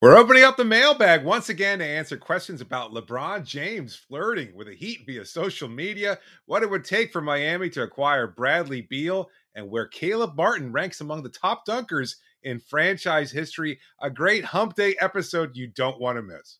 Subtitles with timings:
[0.00, 4.68] We're opening up the mailbag once again to answer questions about LeBron James flirting with
[4.68, 9.28] the Heat via social media, what it would take for Miami to acquire Bradley Beal,
[9.56, 12.14] and where Caleb Martin ranks among the top dunkers
[12.44, 13.80] in franchise history.
[14.00, 16.58] A great hump day episode you don't want to miss.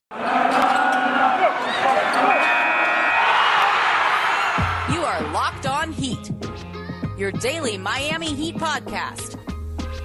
[4.92, 6.32] You are Locked On Heat,
[7.16, 9.47] your daily Miami Heat podcast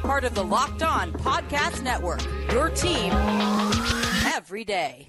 [0.04, 2.21] part of the Locked On Podcast Network.
[2.51, 3.13] Your team
[4.36, 5.07] every day.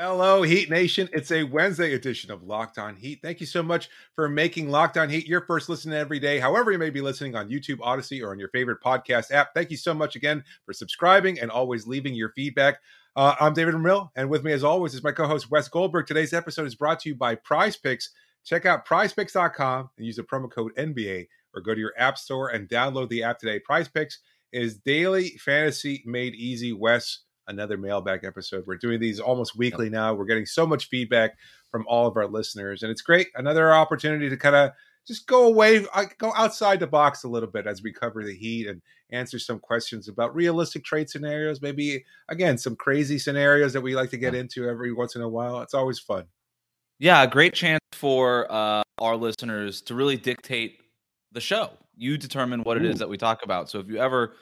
[0.00, 1.08] Hello, Heat Nation.
[1.12, 3.18] It's a Wednesday edition of Locked On Heat.
[3.20, 6.38] Thank you so much for making Locked On Heat your first listen every day.
[6.38, 9.52] However, you may be listening on YouTube, Odyssey, or on your favorite podcast app.
[9.54, 12.78] Thank you so much again for subscribing and always leaving your feedback.
[13.16, 16.06] Uh, I'm David Ramil, and with me, as always, is my co host, Wes Goldberg.
[16.06, 18.10] Today's episode is brought to you by Prize Picks.
[18.48, 22.48] Check out prizepicks.com and use the promo code NBA or go to your app store
[22.48, 23.58] and download the app today.
[23.58, 24.20] Prize Picks
[24.54, 26.72] is daily fantasy made easy.
[26.72, 28.64] Wes, another mailbag episode.
[28.66, 30.14] We're doing these almost weekly now.
[30.14, 31.36] We're getting so much feedback
[31.70, 33.28] from all of our listeners, and it's great.
[33.34, 34.70] Another opportunity to kind of
[35.06, 35.84] just go away,
[36.16, 38.80] go outside the box a little bit as we cover the Heat and
[39.10, 41.60] answer some questions about realistic trade scenarios.
[41.60, 45.28] Maybe again some crazy scenarios that we like to get into every once in a
[45.28, 45.60] while.
[45.60, 46.24] It's always fun.
[46.98, 50.80] Yeah, a great chance for uh, our listeners to really dictate
[51.32, 51.70] the show.
[51.96, 53.70] You determine what it is that we talk about.
[53.70, 54.34] So if you ever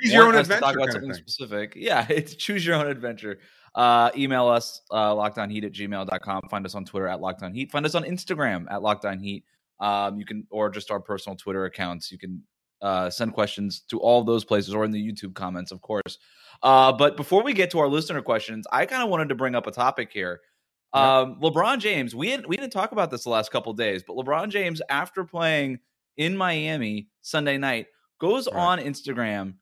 [0.00, 3.38] choose your own adventure, talk about something specific, yeah, it's choose your own adventure.
[3.74, 6.42] Uh, email us uh, lockedonheat at gmail.com.
[6.50, 7.70] Find us on Twitter at lockedonheat.
[7.70, 9.44] Find us on Instagram at lockedonheat.
[9.80, 12.12] Um, you can, or just our personal Twitter accounts.
[12.12, 12.42] You can
[12.82, 16.18] uh, send questions to all those places or in the YouTube comments, of course.
[16.62, 19.54] Uh, but before we get to our listener questions, I kind of wanted to bring
[19.54, 20.40] up a topic here
[20.92, 24.50] um, LeBron James, we we didn't talk about this the last couple days, but LeBron
[24.50, 25.78] James, after playing
[26.16, 27.86] in Miami Sunday night,
[28.18, 28.56] goes right.
[28.56, 29.54] on Instagram,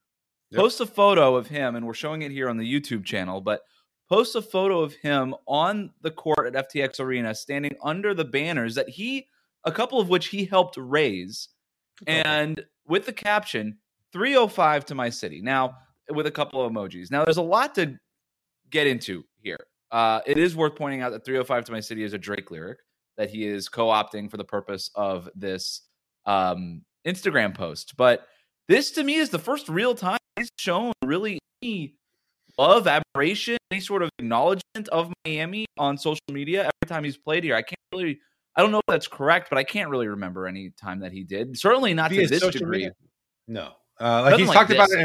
[0.50, 0.61] yep.
[0.61, 3.62] posts a photo of him, and we're showing it here on the YouTube channel, but
[4.09, 8.75] posts a photo of him on the court at FTX Arena, standing under the banners
[8.75, 9.27] that he,
[9.65, 11.49] a couple of which he helped raise,
[12.06, 13.78] and with the caption
[14.12, 15.41] 305 to my city.
[15.41, 15.77] Now,
[16.10, 17.10] with a couple of emojis.
[17.10, 17.99] Now, there's a lot to
[18.71, 19.66] get into here.
[19.91, 22.78] Uh, it is worth pointing out that 305 to my city is a Drake lyric
[23.17, 25.83] that he is co-opting for the purpose of this
[26.27, 27.97] um, Instagram post.
[27.97, 28.27] But
[28.69, 31.97] this to me is the first real time he's shown really any
[32.59, 37.45] love, admiration, any sort of acknowledgement of Miami on social media every time he's played
[37.45, 37.57] here.
[37.57, 38.21] I can't really
[38.57, 41.25] I don't know if that's correct, but I can't really remember any time that he
[41.25, 41.59] did.
[41.59, 42.78] Certainly not to this degree.
[42.78, 42.93] Media?
[43.47, 43.72] No.
[44.00, 44.99] Uh, like he's like talked this, about it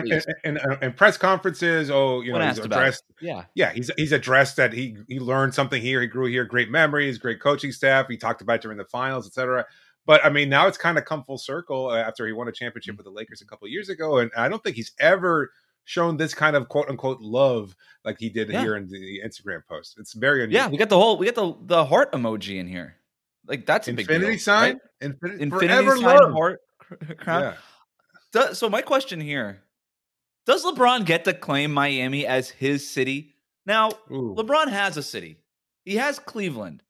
[0.46, 1.92] in, in, in, in, press conferences.
[1.92, 3.04] Oh, you know, when he's addressed.
[3.20, 6.00] Yeah, yeah, he's he's addressed that he he learned something here.
[6.00, 6.46] He grew here.
[6.46, 8.08] Great memories, great coaching staff.
[8.08, 9.66] He talked about during the finals, etc.
[10.06, 12.54] But I mean, now it's kind of come full circle uh, after he won a
[12.54, 13.00] championship mm-hmm.
[13.00, 15.52] with the Lakers a couple years ago, and I don't think he's ever
[15.84, 18.62] shown this kind of quote unquote love like he did yeah.
[18.62, 19.98] here in the Instagram post.
[20.00, 20.68] It's very unusual.
[20.68, 22.96] Yeah, we got the whole we got the the heart emoji in here.
[23.46, 24.82] Like that's a infinity big sign, right?
[25.02, 26.32] infinity, infinity forever sign love.
[26.32, 26.62] heart
[27.18, 27.42] crown.
[27.42, 27.54] Yeah
[28.36, 29.64] does, so my question here:
[30.46, 33.34] Does LeBron get to claim Miami as his city?
[33.66, 34.36] Now, Ooh.
[34.38, 35.38] LeBron has a city.
[35.86, 36.84] He has Cleveland.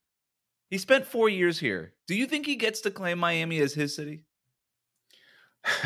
[0.71, 1.93] He spent four years here.
[2.07, 4.23] Do you think he gets to claim Miami as his city?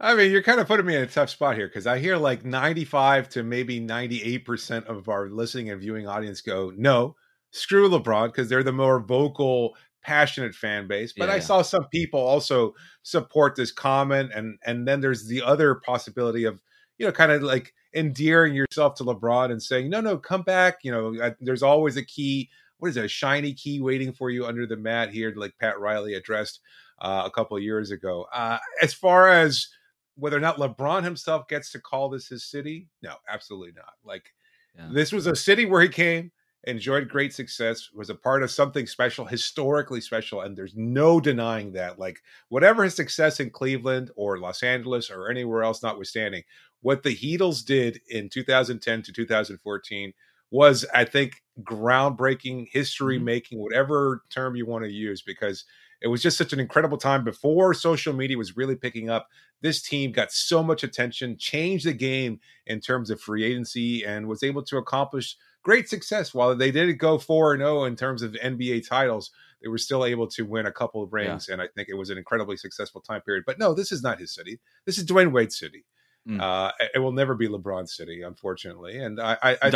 [0.00, 2.16] I mean, you're kind of putting me in a tough spot here because I hear
[2.16, 7.16] like 95 to maybe 98% of our listening and viewing audience go, no,
[7.50, 11.34] screw LeBron because they're the more vocal passionate fan base but yeah.
[11.34, 12.72] i saw some people also
[13.02, 16.62] support this comment and and then there's the other possibility of
[16.96, 20.78] you know kind of like endearing yourself to lebron and saying no no come back
[20.84, 24.30] you know I, there's always a key what is it a shiny key waiting for
[24.30, 26.60] you under the mat here like pat riley addressed
[27.00, 29.66] uh, a couple years ago uh, as far as
[30.14, 34.32] whether or not lebron himself gets to call this his city no absolutely not like
[34.76, 34.88] yeah.
[34.92, 36.30] this was a city where he came
[36.66, 41.72] enjoyed great success, was a part of something special, historically special, and there's no denying
[41.72, 41.98] that.
[41.98, 46.42] Like whatever his success in Cleveland or Los Angeles or anywhere else, notwithstanding,
[46.82, 50.12] what the Heatles did in 2010 to 2014
[50.50, 53.24] was, I think, groundbreaking, history mm-hmm.
[53.24, 55.64] making, whatever term you want to use, because
[56.02, 59.28] it was just such an incredible time before social media was really picking up.
[59.62, 64.28] This team got so much attention, changed the game in terms of free agency, and
[64.28, 65.36] was able to accomplish
[65.66, 66.32] great success.
[66.32, 70.04] While they didn't go 4 and 0 in terms of NBA titles, they were still
[70.04, 71.46] able to win a couple of rings.
[71.48, 71.54] Yeah.
[71.54, 73.42] And I think it was an incredibly successful time period.
[73.44, 74.60] But no, this is not his city.
[74.84, 75.84] This is Dwyane Wade's city.
[76.28, 76.40] Mm.
[76.40, 78.98] Uh, it will never be LeBron's city, unfortunately.
[78.98, 79.70] And I, I, I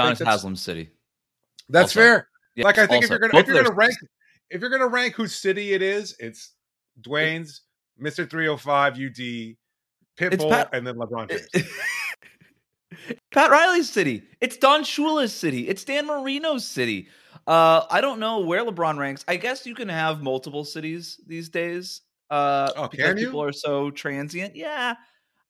[0.54, 0.90] city.
[1.68, 2.00] That's also.
[2.00, 2.28] fair.
[2.54, 3.14] Yeah, like I think also.
[3.14, 3.94] if you're gonna if you're gonna rank
[4.50, 6.52] if you're gonna rank whose city it is, it's
[7.00, 7.62] Dwyane's,
[8.00, 8.28] Mr.
[8.30, 9.56] 305 UD,
[10.16, 11.48] Pitbull, Pat- and then LeBron James.
[13.32, 14.22] Pat Riley's city.
[14.40, 15.68] It's Don Shula's city.
[15.68, 17.08] It's Dan Marino's city.
[17.46, 19.24] Uh, I don't know where LeBron ranks.
[19.28, 22.02] I guess you can have multiple cities these days.
[22.30, 23.26] Uh, Oh, because can you?
[23.26, 24.54] people are so transient.
[24.56, 24.94] Yeah,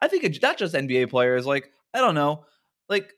[0.00, 1.46] I think it's not just NBA players.
[1.46, 2.44] Like I don't know.
[2.88, 3.12] Like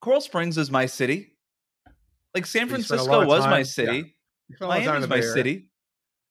[0.00, 1.32] Coral Springs is my city.
[2.34, 4.14] Like San You spent a lot Francisco was my city.
[4.48, 5.70] You spent a lot of time in Miami's my city.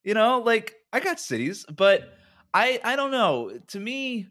[0.04, 2.14] You know, like I got cities, but
[2.54, 3.52] I I don't know.
[3.70, 4.28] To me,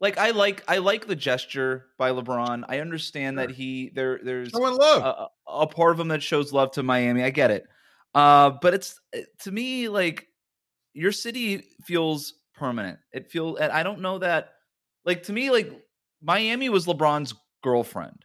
[0.00, 2.64] like I like I like the gesture by LeBron.
[2.68, 5.02] I understand that he there there's Showing love.
[5.46, 7.22] a, a part of him that shows love to Miami.
[7.22, 7.64] I get it.
[8.14, 8.98] Uh, but it's
[9.42, 10.26] to me like
[10.94, 12.98] your city feels permanent.
[13.12, 14.50] It feels and I don't know that
[15.04, 15.70] like to me like
[16.22, 18.24] Miami was LeBron's girlfriend.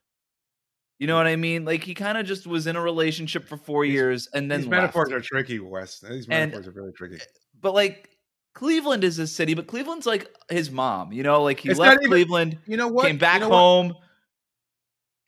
[0.97, 1.65] You know what I mean?
[1.65, 4.61] Like he kind of just was in a relationship for four These- years and then
[4.61, 4.81] These left.
[4.95, 5.99] metaphors are tricky, Wes.
[5.99, 7.19] These And- metaphors are really tricky.
[7.61, 8.09] But like
[8.55, 11.11] Cleveland is his city, but Cleveland's like his mom.
[11.11, 13.05] You know, like he It's left even- Cleveland, You know what?
[13.05, 13.55] came back You know what?
[13.57, 13.95] home,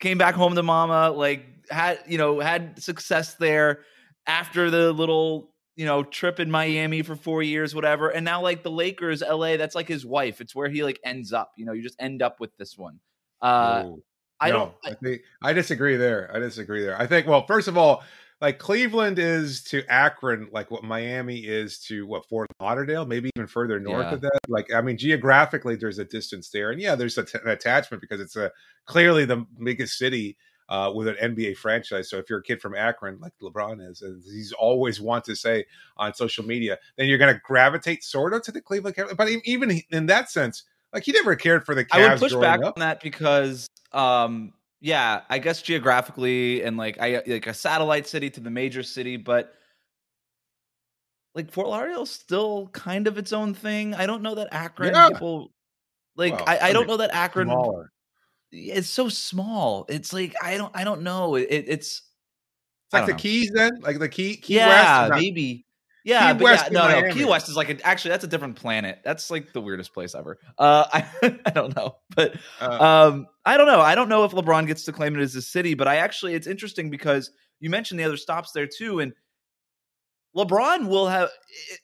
[0.00, 3.80] came back home to mama, like had you know had success there
[4.26, 8.08] after the little you know trip in Miami for four years, whatever.
[8.08, 10.40] And now like the Lakers, LA, that's like his wife.
[10.40, 11.52] It's where he like ends up.
[11.56, 12.98] You know, you just end up with this one.
[13.40, 13.98] Uh, No.
[14.40, 14.74] I No, don't.
[14.84, 16.30] I, think, I disagree there.
[16.32, 16.96] I disagree there.
[17.00, 17.26] I think.
[17.26, 18.04] Well, first of all,
[18.40, 23.46] like Cleveland is to Akron, like what Miami is to what Fort Lauderdale, maybe even
[23.48, 24.14] further north Yeah.
[24.14, 24.38] of that.
[24.48, 28.00] Like, I mean, geographically, there's a distance there, and yeah, there's a t- an attachment
[28.00, 28.52] because it's a
[28.86, 30.36] clearly the biggest city
[30.68, 32.10] uh, with an NBA franchise.
[32.10, 35.34] So if you're a kid from Akron, like LeBron is, and he's always want to
[35.34, 35.64] say
[35.96, 38.94] on social media, then you're going to gravitate sort of to the Cleveland.
[38.94, 39.16] Cavaliers.
[39.16, 41.98] But even in that sense, like he never cared for the Cavs.
[42.04, 42.74] I would push back up.
[42.76, 48.30] on that because, um, yeah, I guess geographically and like I like a satellite city
[48.30, 49.54] to the major city, but
[51.34, 53.94] like Fort Lauderdale's still kind of its own thing.
[53.94, 55.08] I don't know that Akron Yeah.
[55.10, 55.52] people
[56.16, 57.92] like Well, I, I I don't know that Akron Smaller.
[58.50, 59.86] it's so small.
[59.88, 61.36] It's like I don't I don't know.
[61.36, 62.02] It, it's
[62.86, 63.18] It's like the know.
[63.18, 65.10] Keys, then, like the Key Key yeah, West.
[65.10, 65.64] not- maybe.
[66.04, 67.12] Yeah, Key but West yeah, no, no.
[67.12, 69.00] Key West is like a, actually that's a different planet.
[69.04, 70.38] That's like the weirdest place ever.
[70.56, 71.06] Uh, I
[71.44, 73.80] I don't know, but uh, um, I don't know.
[73.80, 76.34] I don't know if LeBron gets to claim it as a city, but I actually
[76.34, 77.30] it's interesting because
[77.60, 79.12] you mentioned the other stops there too, and
[80.36, 81.30] LeBron will have.
[81.72, 81.80] It,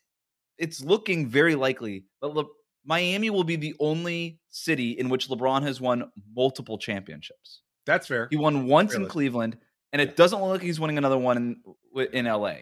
[0.59, 2.45] it's looking very likely that Le,
[2.85, 7.63] Miami will be the only city in which LeBron has won multiple championships.
[7.87, 8.29] that's fair.
[8.31, 9.57] He won once in Cleveland,
[9.93, 11.37] and it doesn't look like he's winning another one
[11.95, 12.57] in in LA.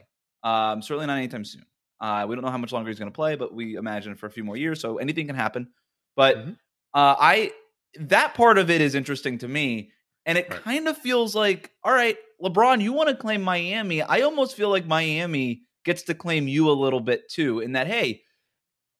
[0.44, 1.66] Um, certainly not anytime soon.
[2.00, 4.26] Uh, we don't know how much longer he's going to play, but we imagine for
[4.26, 5.68] a few more years, so anything can happen.
[6.16, 6.52] But Mhm.
[6.94, 7.52] uh, I
[8.00, 9.92] that part of it is interesting to me,
[10.26, 10.62] and it Right.
[10.64, 14.02] kind of feels like, all right, LeBron, you want to claim Miami.
[14.02, 17.86] I almost feel like Miami gets to claim you a little bit too, in that
[17.86, 18.22] hey.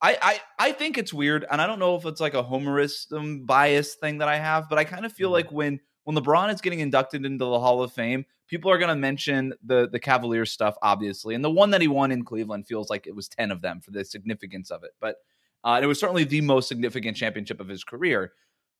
[0.01, 3.45] I, I, I think it's weird, and I don't know if it's like a homerism
[3.45, 5.31] bias thing that I have, but I kind of feel Mhm.
[5.31, 8.89] like when when LeBron is getting inducted into the Hall of Fame, people are going
[8.89, 12.67] to mention the the Cavaliers stuff, obviously, and the one that he won in Cleveland
[12.67, 14.91] feels like it was ten of them for the significance of it.
[14.99, 15.15] But
[15.63, 18.33] uh, it was certainly the most significant championship of his career.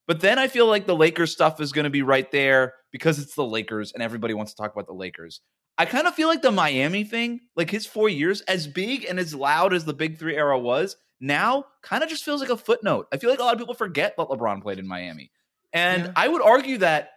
[0.07, 3.19] But then I feel like the Lakers stuff is going to be right there because
[3.19, 5.41] it's the Lakers and everybody wants to talk about the Lakers.
[5.77, 9.17] I kind of feel like the Miami thing, like his four years, as big and
[9.19, 12.57] as loud as the Big Three era was, now kind of just feels like a
[12.57, 13.07] footnote.
[13.11, 15.31] I feel like a lot of people forget that LeBron played in Miami.
[15.71, 16.11] And Yeah.
[16.15, 17.09] I would argue that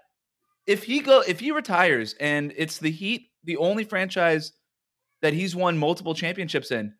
[0.66, 4.52] if he go if he retires and it's the Heat, the only franchise
[5.22, 6.94] that he's won multiple championships in,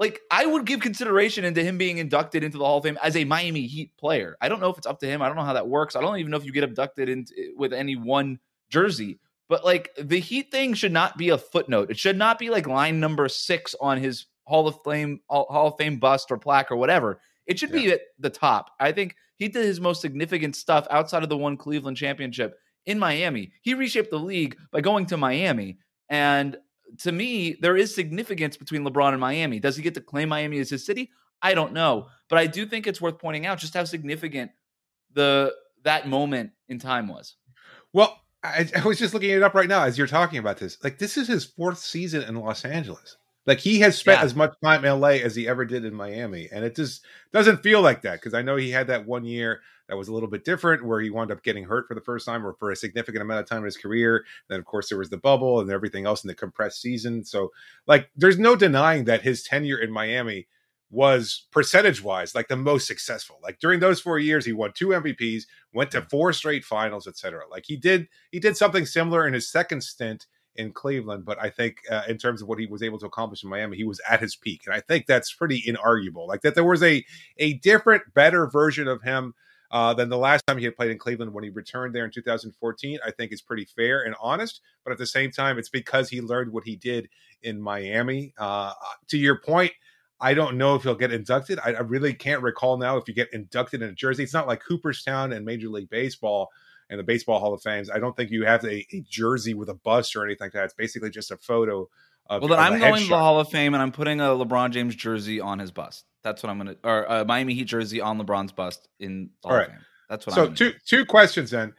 [0.00, 3.16] like I would give consideration into him being inducted into the Hall of Fame as
[3.16, 4.34] a Miami Heat player.
[4.40, 5.20] I don't know if it's up to him.
[5.20, 5.94] I don't know how that works.
[5.94, 8.40] I don't even know if you get abducted into with any one
[8.70, 9.20] jersey.
[9.48, 11.90] But like the Heat thing should not be a footnote.
[11.90, 15.74] It should not be like line number six on his Hall of Fame Hall of
[15.76, 17.20] Fame bust or plaque or whatever.
[17.46, 18.70] It should be at the top.
[18.80, 22.98] I think he did his most significant stuff outside of the one Cleveland championship in
[22.98, 23.52] Miami.
[23.60, 25.78] He reshaped the league by going to Miami.
[26.08, 26.56] And
[26.98, 29.60] to me, there is significance between LeBron and Miami.
[29.60, 31.10] Does he get to claim Miami as his city?
[31.42, 32.08] I don't know.
[32.28, 34.50] But I do think it's worth pointing out just how significant
[35.12, 37.36] the that moment in time was.
[37.92, 40.82] Well, I, I was just looking it up right now as you're talking about this.
[40.82, 43.16] Like, this is his fourth season in Los Angeles.
[43.46, 44.24] Like, he has spent Yeah.
[44.24, 47.62] as much time in LA as he ever did in Miami, and it just doesn't
[47.62, 50.28] feel like that because I know he had that one year that was a little
[50.28, 52.76] bit different where he wound up getting hurt for the first time or for a
[52.76, 54.24] significant amount of time in his career.
[54.48, 57.24] Then, of course, there was the bubble and everything else in the compressed season.
[57.24, 57.50] So,
[57.86, 60.46] like, there's no denying that his tenure in Miami
[60.92, 63.38] was percentage wise like the most successful.
[63.42, 67.44] Like during those four years, he won two MVPs, went to four straight finals, etc.
[67.48, 70.26] Like he did, he did something similar in his second stint
[70.60, 73.42] in Cleveland, but I think uh, in terms of what he was able to accomplish
[73.42, 76.28] in Miami, he was at his peak, and I think that's pretty inarguable.
[76.28, 77.04] Like that, there was a
[77.38, 79.34] a different, better version of him
[79.70, 82.10] uh, than the last time he had played in Cleveland when he returned there in
[82.10, 82.98] 2014.
[83.04, 86.20] I think is pretty fair and honest, but at the same time, it's because he
[86.20, 87.08] learned what he did
[87.42, 88.34] in Miami.
[88.38, 88.74] Uh,
[89.08, 89.72] to your point.
[90.22, 91.58] I don't know if he'll get inducted.
[91.64, 94.22] I, I, really can't recall now if you get inducted in a jersey.
[94.22, 96.50] It's not like Cooperstown and Major League Baseball
[96.90, 97.88] and the Baseball Hall of Fames.
[97.88, 100.64] I don't think you have a, a jersey with a bust or anything like that.
[100.64, 101.88] It's basically just a photo.
[102.28, 104.72] Of, well, then I'm going to the Hall of Fame and I'm putting a LeBron
[104.72, 106.04] James jersey on his bust.
[106.22, 109.48] That's what I'm going to, or a Miami Heat jersey on LeBron's bust in the
[109.48, 109.76] Hall of Fame.
[110.10, 110.34] That's what.
[110.34, 111.72] So two two questions then.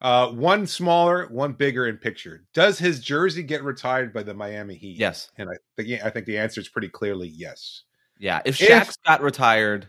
[0.00, 2.44] Uh, one smaller, one bigger in picture.
[2.54, 4.96] Does his jersey get retired by the Miami Heat?
[4.96, 5.30] Yes.
[5.36, 7.82] And I think I think the answer is pretty clearly yes.
[8.18, 8.40] Yeah.
[8.44, 9.88] If Shaq got retired,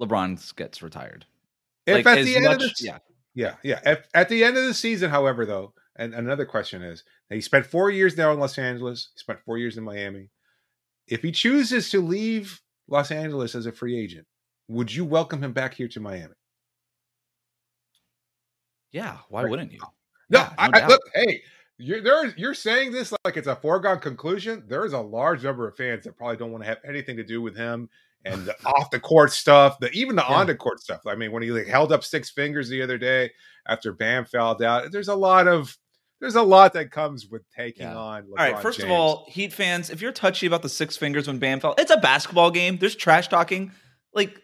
[0.00, 1.26] LeBron gets retired.
[1.86, 2.98] If like, at the end much, of the, yeah.
[3.38, 3.78] Yeah, yeah.
[3.84, 7.66] At, at, the end of the season, however, though, and another question is, he spent
[7.66, 9.10] four years now in Los Angeles.
[9.14, 10.30] He spent four years in Miami.
[11.06, 14.26] If he chooses to leave Los Angeles as a free agent,
[14.66, 16.34] would you welcome him back here to Miami?
[18.90, 19.50] Yeah, why right.
[19.50, 19.78] wouldn't you?
[20.28, 21.02] No, yeah, no I, I, look.
[21.14, 21.40] Hey,
[21.76, 22.34] you're there.
[22.36, 24.64] You're saying this like it's a foregone conclusion.
[24.66, 27.24] There is a large number of fans that probably don't want to have anything to
[27.24, 27.88] do with him
[28.24, 30.34] and the off the court stuff, the even the yeah.
[30.34, 31.00] on the court stuff.
[31.06, 33.30] I mean, when he like held up six fingers the other day
[33.66, 35.76] after Bam fouled out, there's a lot of
[36.20, 37.96] there's a lot that comes with taking yeah.
[37.96, 38.24] on.
[38.24, 38.90] LeBron all right, first James.
[38.90, 41.90] of all, Heat fans, if you're touchy about the six fingers when Bam fell, it's
[41.90, 42.78] a basketball game.
[42.78, 43.72] There's trash talking.
[44.12, 44.40] Like,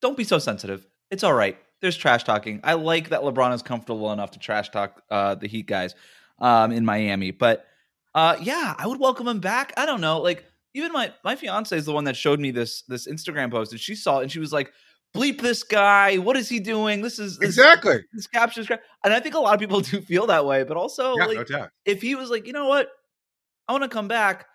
[0.00, 0.86] don't be so sensitive.
[1.10, 1.58] It's all right.
[1.82, 2.60] There's trash talking.
[2.64, 5.94] I like that LeBron is comfortable enough to trash talk uh, the Heat guys
[6.38, 7.66] um, in Miami, but
[8.14, 9.72] uh, yeah, I would welcome him back.
[9.76, 12.82] I don't know, like even my my fiance is the one that showed me this
[12.82, 14.72] this Instagram post, and she saw it and she was like,
[15.14, 16.16] "Bleep this guy!
[16.16, 17.02] What is he doing?
[17.02, 18.68] This is this, exactly this captures."
[19.04, 21.50] And I think a lot of people do feel that way, but also, yeah, like,
[21.50, 22.88] no if he was like, you know what,
[23.68, 24.46] I want to come back.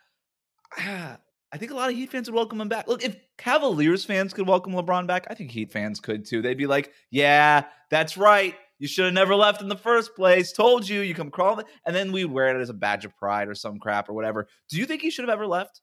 [1.52, 2.88] I think a lot of Heat fans would welcome him back.
[2.88, 6.42] Look, if Cavaliers fans could welcome LeBron back, I think Heat fans could too.
[6.42, 8.56] They'd be like, "Yeah, that's right.
[8.78, 10.52] You should have never left in the first place.
[10.52, 13.48] Told you, you come crawling." And then we'd wear it as a badge of pride
[13.48, 14.48] or some crap or whatever.
[14.70, 15.80] Do you think he should have ever left?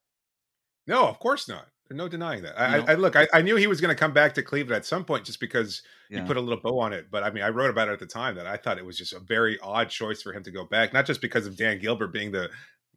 [0.87, 1.67] No, of course not.
[1.89, 2.59] There's no denying that.
[2.59, 4.87] I, I, look, I, I, knew he was going to come back to Cleveland at
[4.87, 6.21] some point just because yeah.
[6.21, 7.09] he put a little bow on it.
[7.11, 8.97] But I mean, I wrote about it at the time that I thought it was
[8.97, 11.79] just a very odd choice for him to go back, not just because of Dan
[11.79, 12.49] Gilbert being the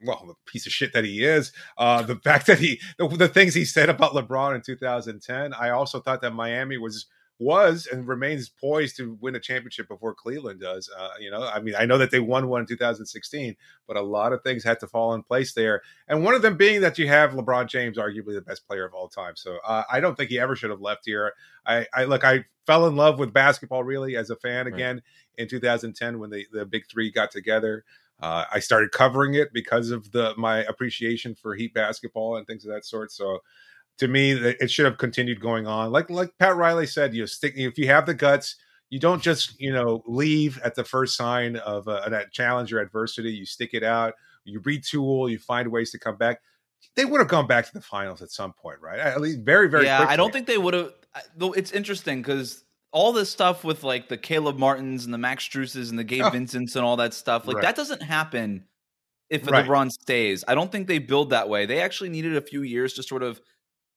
[0.03, 3.27] well, the piece of shit that he is, uh, the fact that he the, the
[3.27, 5.53] things he said about LeBron in 2010.
[5.53, 7.05] I also thought that Miami was
[7.37, 10.89] was and remains poised to win a championship before Cleveland does.
[10.97, 13.55] Uh, you know, I mean, I know that they won one in 2016,
[13.87, 15.81] but a lot of things had to fall in place there.
[16.07, 18.93] And one of them being that you have LeBron James, arguably the best player of
[18.93, 19.35] all time.
[19.35, 21.33] So uh, I don't think he ever should have left here.
[21.65, 25.03] I, I look, I fell in love with basketball really as a fan again right.
[25.37, 27.83] in 2010 when the, the big three got together.
[28.21, 32.65] Uh, I started covering it because of the my appreciation for Heat basketball and things
[32.65, 33.11] of that sort.
[33.11, 33.39] So
[33.99, 35.91] to me, it should have continued going on.
[35.91, 38.55] Like like Pat Riley said, you stick if you have the guts,
[38.89, 42.79] you don't just you know leave at the first sign of a, a challenge or
[42.79, 43.31] adversity.
[43.31, 44.13] You stick it out.
[44.43, 45.29] You retool.
[45.29, 46.41] You find ways to come back.
[46.95, 48.99] They would have gone back to the finals at some point, right?
[48.99, 49.85] At least very very.
[49.85, 50.13] Yeah, quickly.
[50.13, 50.93] I don't think they would have.
[51.37, 55.47] Though it's interesting because all this stuff with like the Caleb Martins and the Max
[55.47, 56.29] Struses and the Gabe oh.
[56.29, 57.63] Vincents and all that stuff, like right.
[57.63, 58.65] that doesn't happen
[59.29, 59.65] if right.
[59.65, 60.43] LeBron stays.
[60.47, 61.65] I don't think they build that way.
[61.65, 63.41] They actually needed a few years to sort of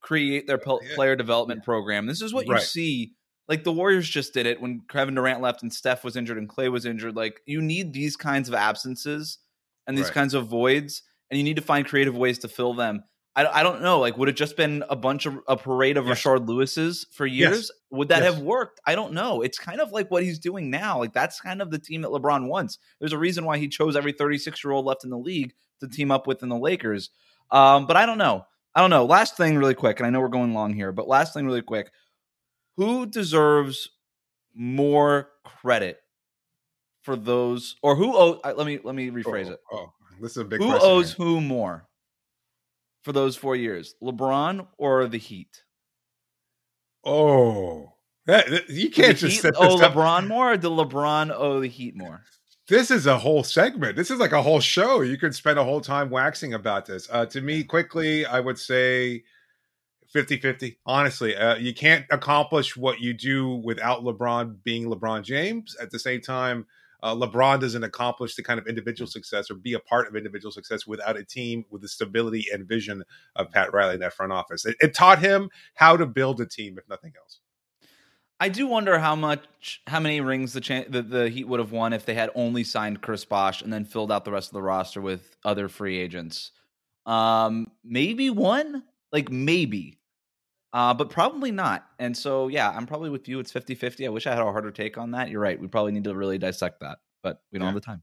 [0.08, 2.06] create their player development program.
[2.06, 2.62] This is what you right.
[2.62, 3.12] see.
[3.46, 6.48] Like the Warriors just did it when Kevin Durant left and Steph was injured and
[6.48, 7.14] Clay was injured.
[7.14, 9.38] Like you need these kinds of absences
[9.86, 10.14] and these right.
[10.14, 13.04] kinds of voids, and you need to find creative ways to fill them.
[13.36, 14.00] I, I don't know.
[14.00, 16.22] Like, would it just been a bunch of a parade of yes.
[16.22, 17.56] Rashard Lewis's for years?
[17.56, 17.70] Yes.
[17.90, 18.34] Would that yes.
[18.34, 18.80] have worked?
[18.86, 19.42] I don't know.
[19.42, 20.98] It's kind of like what he's doing now.
[20.98, 22.78] Like that's kind of the team that LeBron wants.
[22.98, 25.88] There's a reason why he chose every 36 year old left in the league to
[25.88, 27.10] team up with in the Lakers.
[27.50, 28.44] Um, but I don't know.
[28.78, 29.06] I don't know.
[29.06, 31.62] Last thing, really quick, and I know we're going long here, but last thing, really
[31.62, 31.90] quick.
[32.76, 33.90] Who deserves
[34.54, 35.98] more credit
[37.02, 38.38] for those, or who owes?
[38.44, 39.60] Let me let me oh, rephrase oh, it.
[39.72, 40.60] Oh, this is a big.
[40.60, 41.26] Who owes here.
[41.26, 41.88] who more
[43.02, 45.64] for those four years, LeBron or the Heat?
[47.04, 47.94] Oh,
[48.26, 52.22] that, you can't just Heat owe LeBron more, or did LeBron owe the Heat more?
[52.68, 53.96] This is a whole segment.
[53.96, 55.00] This is like a whole show.
[55.00, 57.08] You could spend a whole time waxing about this.
[57.10, 59.24] Uh, to me, quickly, I would say
[60.08, 60.78] 50 50.
[60.84, 65.76] Honestly, uh, you can't accomplish what you do without LeBron being LeBron James.
[65.80, 66.66] At the same time,
[67.02, 70.52] uh, LeBron doesn't accomplish the kind of individual success or be a part of individual
[70.52, 73.02] success without a team with the stability and vision
[73.36, 74.66] of Pat Riley in that front office.
[74.66, 77.40] It, it taught him how to build a team, if nothing else.
[78.40, 81.72] I do wonder how much, how many rings the, cha- the the Heat would have
[81.72, 84.54] won if they had only signed Chris Bosh and then filled out the rest of
[84.54, 86.52] the roster with other free agents.
[87.04, 89.98] Um, maybe one, like maybe,
[90.72, 91.86] uh, but probably not.
[91.98, 93.40] And so, yeah, I'm probably with you.
[93.40, 94.06] It's 50 50.
[94.06, 95.30] I wish I had a harder take on that.
[95.30, 95.58] You're right.
[95.60, 97.72] We probably need to really dissect that, but we don't Yeah.
[97.72, 98.02] have the time.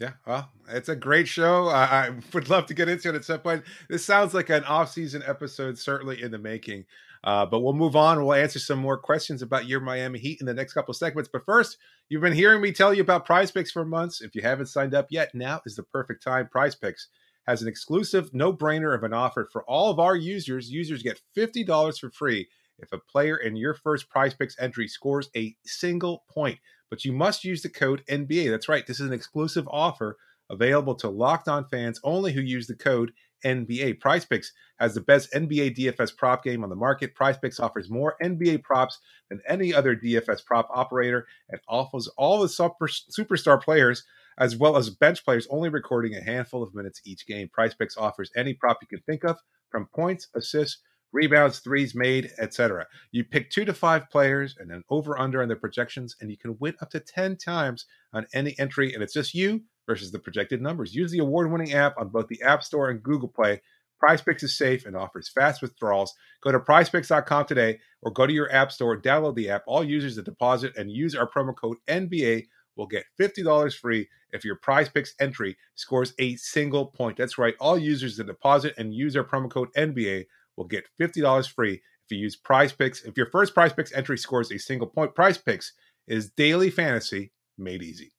[0.00, 1.66] Yeah, well, it's a great show.
[1.68, 3.64] I, I would love to get into it at some point.
[3.90, 6.84] This sounds like an off-season episode, certainly in the making.
[7.24, 8.24] Uh, but we'll move on.
[8.24, 11.28] We'll answer some more questions about your Miami Heat in the next couple of segments.
[11.32, 14.20] But first, you've been hearing me tell you about Prize Picks for months.
[14.20, 16.48] If you haven't signed up yet, now is the perfect time.
[16.48, 17.08] Prize Picks
[17.46, 20.70] has an exclusive no-brainer of an offer for all of our users.
[20.70, 22.48] Users get fifty dollars for free
[22.78, 26.58] if a player in your first Prize Picks entry scores a single point
[26.90, 28.50] but you must use the code NBA.
[28.50, 28.86] That's right.
[28.86, 30.16] This is an exclusive offer
[30.50, 33.12] available to locked on fans only who use the code
[33.44, 34.00] NBA.
[34.00, 37.14] Prize Picks has the best NBA DFS prop game on the market.
[37.14, 42.40] Prize Picks offers more NBA props than any other DFS prop operator and offers all
[42.40, 44.04] the super, superstar players
[44.38, 47.48] as well as bench players only recording a handful of minutes each game.
[47.48, 49.36] Prize Picks offers any prop you can think of
[49.70, 50.78] from points, assists,
[51.12, 52.86] rebounds, threes made, etc.
[53.10, 56.36] You pick two to five players and then over under on their projections, and you
[56.36, 58.92] can win up to 10 times on any entry.
[58.94, 60.94] And it's just you versus the projected numbers.
[60.94, 63.60] Use the award winning app on both the App Store and Google Play.
[63.98, 66.14] Prize Picks is safe and offers fast withdrawals.
[66.42, 69.64] Go to prizepicks.com today or go to your App Store, download the app.
[69.66, 74.44] All users that deposit and use our promo code NBA will get $50 free if
[74.44, 77.16] your prize picks entry scores a single point.
[77.16, 77.54] That's right.
[77.58, 80.26] All users that deposit and use our promo code NBA
[80.56, 83.02] will get $50 free if you use prize picks.
[83.02, 85.72] If your first prize picks entry scores a single point, prize picks
[86.06, 88.12] is daily fantasy made easy.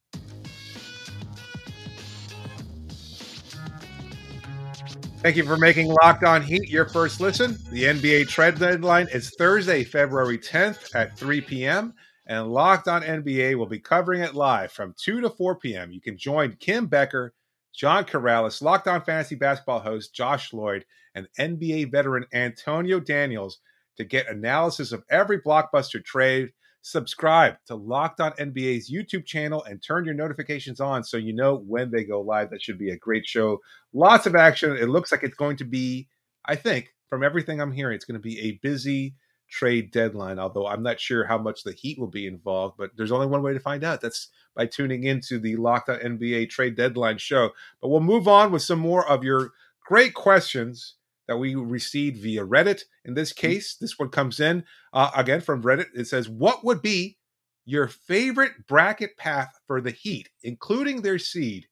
[5.21, 7.57] Thank you for making Locked On Heat your first listen.
[7.71, 11.93] The NBA trade deadline is Thursday, February 10th at 3 p.m.
[12.27, 15.91] And Locked On NBA will be covering it live from 2 to 4 p.m.
[15.91, 17.33] You can join Kim Becker,
[17.75, 23.59] John Corrales, Locked On Fantasy Basketball host Josh Lloyd, and NBA veteran Antonio Daniels
[23.97, 26.53] to get analysis of every blockbuster trade.
[26.89, 31.55] Subscribe to Locked On NBA's YouTube channel and turn your notifications on so you know
[31.55, 32.49] when they go live.
[32.49, 33.59] That should be a great show.
[33.93, 34.75] Lots of action.
[34.75, 36.07] It looks like it's going to be,
[36.45, 39.15] I think, from everything I'm hearing, it's going to be a busy
[39.49, 43.11] trade deadline, although I'm not sure how much the Heat will be involved, but there's
[43.11, 44.01] only one way to find out.
[44.01, 47.51] That's by tuning into the Locked On NBA trade deadline show.
[47.81, 49.51] But we'll move on with some more of your
[49.85, 50.95] great questions
[51.29, 52.81] that we received via Reddit.
[53.05, 54.63] In this case, this one comes in
[54.93, 55.85] uh, again from Reddit.
[55.93, 57.19] It says, What would be
[57.65, 61.67] your favorite bracket path for the Heat, including their seed,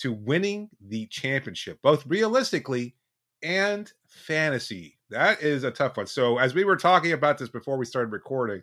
[0.00, 2.96] to winning the championship, both realistically
[3.42, 4.98] and fantasy?
[5.08, 6.06] That is a tough one.
[6.06, 8.62] So, as we were talking about this before we started recording,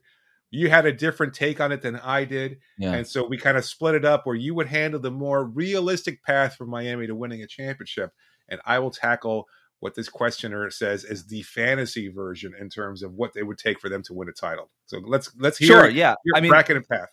[0.52, 2.60] you had a different take on it than I did.
[2.78, 2.94] Yeah.
[2.94, 6.24] And so we kind of split it up where you would handle the more realistic
[6.24, 8.12] path for Miami to winning a championship.
[8.48, 9.48] And I will tackle
[9.80, 13.80] what this questioner says is the fantasy version in terms of what they would take
[13.80, 14.70] for them to win a title.
[14.86, 15.90] So let's let's hear Sure.
[15.90, 16.16] Yeah.
[16.26, 17.10] your I mean, bracket and path.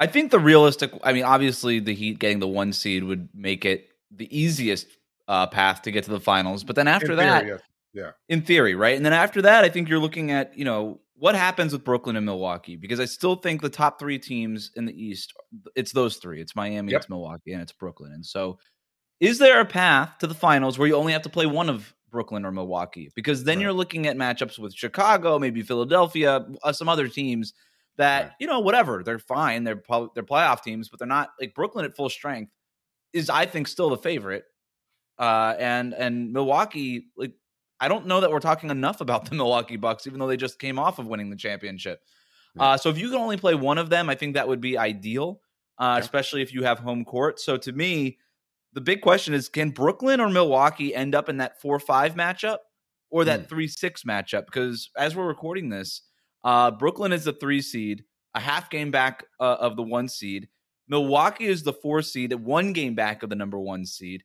[0.00, 3.64] I think the realistic, I mean, obviously the Heat getting the one seed would make
[3.64, 4.86] it the easiest
[5.26, 6.62] uh, path to get to the finals.
[6.64, 7.58] But then after In that, theory,
[7.92, 8.10] yeah.
[8.28, 8.96] in theory, right?
[8.96, 12.14] And then after that, I think you're looking at, you know, what happens with Brooklyn
[12.14, 15.32] and Milwaukee because I still think the top three teams in the East,
[15.74, 16.40] it's those three.
[16.40, 17.00] It's Miami, Yep.
[17.00, 18.12] it's Milwaukee, and it's Brooklyn.
[18.12, 18.60] And so,
[19.20, 21.94] is there a path to the finals where you only have to play one of
[22.10, 23.10] Brooklyn or Milwaukee?
[23.14, 23.62] Because then Right.
[23.64, 27.52] you're looking at matchups with Chicago, maybe Philadelphia, uh, some other teams
[27.96, 28.32] that Right.
[28.40, 29.64] you know whatever they're fine.
[29.64, 32.52] They're probably they're playoff teams, but they're not like Brooklyn at full strength
[33.12, 34.44] is I think still the favorite.
[35.18, 37.32] Uh, and and Milwaukee like
[37.80, 40.58] I don't know that we're talking enough about the Milwaukee Bucks, even though they just
[40.58, 42.00] came off of winning the championship.
[42.58, 44.76] Uh, so if you can only play one of them, I think that would be
[44.78, 45.40] ideal,
[45.78, 46.00] uh, Yeah.
[46.00, 47.38] especially if you have home court.
[47.40, 48.18] So to me,
[48.72, 52.58] the big question is: Can Brooklyn or Milwaukee end up in that four-five matchup
[53.10, 54.46] or that three-six matchup?
[54.46, 56.02] Because as we're recording this,
[56.44, 58.04] uh, Brooklyn is the three seed,
[58.34, 60.48] a half game back uh, of the one seed.
[60.88, 64.24] Milwaukee is the four seed, one game back of the number one seed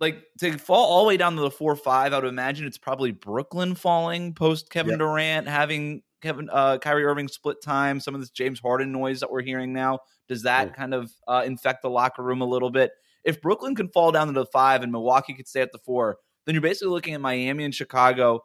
[0.00, 2.78] like to fall all the way down to the four five, I would imagine it's
[2.78, 4.98] probably Brooklyn falling post Kevin Yep.
[5.00, 7.98] Durant having Kevin uh Kyrie Irving split time.
[8.00, 9.98] Some of this James Harden noise that we're hearing now.
[10.28, 10.76] Does that Mm.
[10.76, 12.92] kind of uh, infect the locker room a little bit?
[13.28, 16.16] If Brooklyn can fall down to the five and Milwaukee could stay at the four,
[16.46, 18.42] then you're basically looking at Miami and Chicago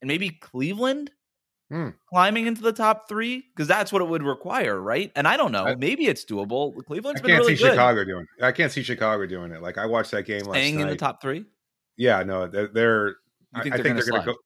[0.00, 1.10] and maybe Cleveland
[1.70, 1.90] Hmm.
[2.08, 5.12] climbing into the top three because that's what it would require, right?
[5.14, 5.66] And I don't know.
[5.66, 6.72] I- maybe it's doable.
[6.76, 7.70] I can't been really see good.
[7.74, 8.26] Chicago doing.
[8.42, 9.62] I can't see Chicago doing it.
[9.62, 10.82] Like I watched that game last Staying night.
[10.82, 11.44] in the top three.
[11.96, 12.66] Yeah, no, they're.
[12.68, 13.14] they're
[13.62, 14.38] think I, they're think gonna they're going to go.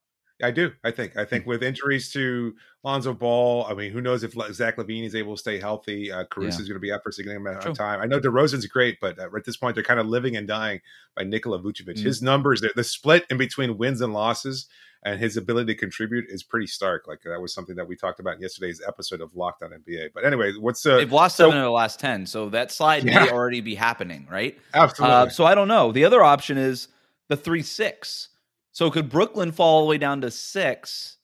[0.42, 0.72] I do.
[0.82, 1.16] I think.
[1.16, 5.14] I think with injuries to Lonzo Ball, I mean, who knows if Zach LaVine is
[5.14, 6.10] able to stay healthy?
[6.10, 8.00] Uh, Caruso is going to be up for a significant amount of time.
[8.00, 10.80] I know DeRozan's great, but uh, at this point, they're kind of living and dying
[11.16, 11.96] by Nikola Vucevic.
[11.96, 12.02] Mm.
[12.02, 14.66] His numbers, the, the split in between wins and losses,
[15.04, 17.06] and his ability to contribute is pretty stark.
[17.06, 20.08] Like that was something that we talked about in yesterday's episode of Locked On NBA.
[20.14, 20.96] But anyway, what's the?
[20.96, 23.24] They've lost so, seven of the last ten, so that slide yeah.
[23.24, 24.58] may already be happening, right?
[24.72, 25.14] Absolutely.
[25.14, 25.92] Uh, so I don't know.
[25.92, 26.88] The other option is
[27.28, 28.30] the three six
[28.74, 31.18] so could Brooklyn fall all the way down to six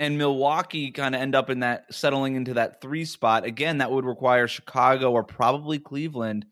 [0.00, 3.44] and Milwaukee kind of end up in that settling into that three spot?
[3.44, 6.44] Again, that would require Chicago or probably Cleveland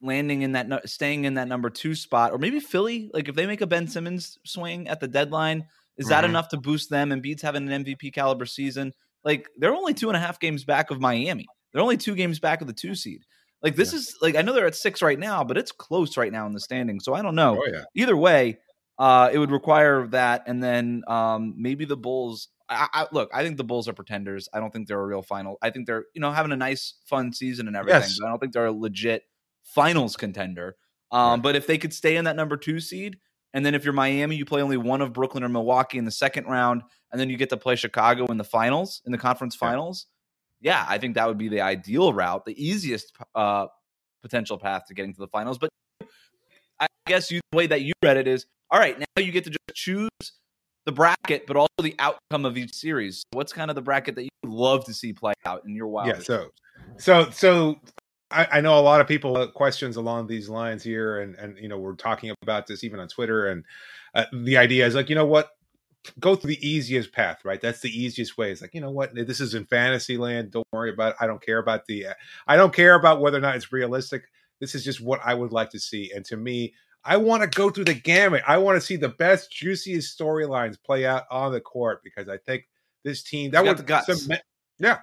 [0.00, 3.10] landing in that staying in that number two spot or maybe Philly.
[3.12, 6.30] Like if they make a Ben Simmons swing at the deadline, is that mm-hmm.
[6.30, 7.10] enough to boost them?
[7.10, 8.92] and Embiid's having an MVP caliber season.
[9.24, 11.46] Like they're only two and a half games back of Miami.
[11.72, 13.24] They're only two games back of the two seed.
[13.64, 13.98] Like this yeah.
[13.98, 16.52] is like I know they're at six right now, but it's close right now in
[16.52, 17.04] the standings.
[17.04, 17.60] So I don't know.
[17.60, 17.82] Oh, yeah.
[17.96, 18.58] Either way,
[19.00, 22.48] uh, it would require that, and then um, maybe the Bulls.
[22.68, 24.46] I, I, look, I think the Bulls are pretenders.
[24.52, 25.56] I don't think they're a real final.
[25.62, 28.02] I think they're you know having a nice, fun season and everything.
[28.02, 28.18] Yes.
[28.20, 29.24] But I don't think they're a legit
[29.64, 30.76] finals contender.
[31.10, 31.42] Um, right.
[31.42, 33.16] But if they could stay in that number two seed,
[33.54, 36.10] and then if you're Miami, you play only one of Brooklyn or Milwaukee in the
[36.10, 39.56] second round, and then you get to play Chicago in the finals, in the conference
[39.56, 40.08] finals.
[40.60, 43.68] Yeah, yeah I think that would be the ideal route, the easiest uh,
[44.20, 45.56] potential path to getting to the finals.
[45.56, 45.70] But
[46.80, 49.44] I guess you, the way that you read it is all right, now you get
[49.44, 50.08] to just choose
[50.86, 53.24] the bracket, but also the outcome of each series.
[53.32, 56.08] What's kind of the bracket that you love to see play out in your wild?
[56.08, 56.50] Yeah, so,
[56.96, 57.80] so, so
[58.30, 61.68] I, I, know a lot of people questions along these lines here, and and you
[61.68, 63.64] know we're talking about this even on Twitter, and
[64.14, 65.50] uh, the idea is like you know what,
[66.20, 67.60] go through the easiest path, right?
[67.60, 68.52] That's the easiest way.
[68.52, 70.52] It's like you know what, this is in fantasy land.
[70.52, 71.10] Don't worry about.
[71.12, 71.16] It.
[71.20, 72.06] I don't care about the.
[72.06, 72.14] Uh,
[72.46, 74.22] I don't care about whether or not it's realistic.
[74.60, 77.48] This is just what I would like to see, and to me, I want to
[77.48, 78.42] go through the gamut.
[78.46, 82.36] I want to see the best, juiciest storylines play out on the court because I
[82.36, 82.68] think
[83.04, 84.28] this team that would guts.
[84.78, 84.98] Yeah,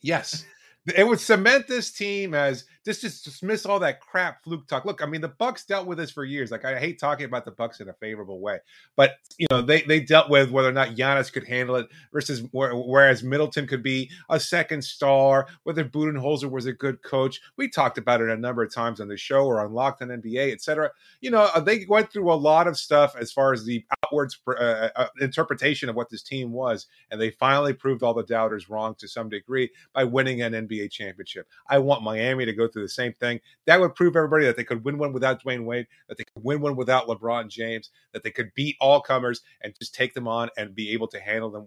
[0.00, 0.44] yes,
[0.86, 4.84] it would cement this team as just just dismiss all that crap fluke talk.
[4.84, 6.50] Look, I mean, the Bucks dealt with this for years.
[6.50, 8.58] Like I hate talking about the Bucks in a favorable way,
[8.96, 12.42] but you know they they dealt with whether or not Giannis could handle it versus
[12.52, 17.40] whereas Middleton could be a second star, whether Budenholzer was a good coach.
[17.56, 20.08] We talked about it a number of times on the show or on Locked on
[20.08, 20.90] NBA, etc.
[21.20, 24.38] You know, uh, they went through a lot of stuff as far as the outwards
[24.46, 28.22] uh, uh, uh, interpretation of what this team was, and they finally proved all the
[28.22, 31.46] doubters wrong to some degree by winning an NBA championship.
[31.68, 33.40] I want Miami to go through the same thing.
[33.66, 36.44] That would prove everybody that they could win one without Dwyane Wade, that they could
[36.44, 40.28] win one without LeBron James, that they could beat all comers and just take them
[40.28, 41.66] on and be able to handle them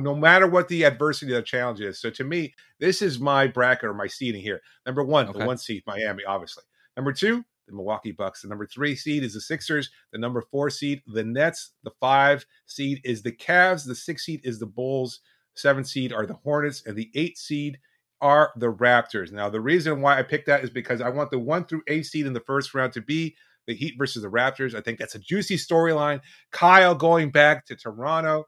[0.00, 2.00] no matter what the adversity of the challenge is.
[2.00, 4.62] So to me, this is my bracket or my seeding here.
[4.86, 5.38] Number one, okay.
[5.38, 6.64] the one seed, Miami, obviously.
[6.96, 8.42] Number two, the Milwaukee Bucks.
[8.42, 9.90] The number three seed is the Sixers.
[10.12, 11.72] The number four seed, the Nets.
[11.82, 13.86] The five seed is the Cavs.
[13.86, 15.20] The six seed is the Bulls.
[15.54, 17.78] Seven seed are the Hornets, and the eight seed
[18.20, 19.32] are the Raptors.
[19.32, 22.06] Now, the reason why I picked that is because I want the one through eight
[22.06, 24.74] seed in the first round to be the Heat versus the Raptors.
[24.74, 26.20] I think that's a juicy storyline.
[26.52, 28.44] Kyle going back to Toronto,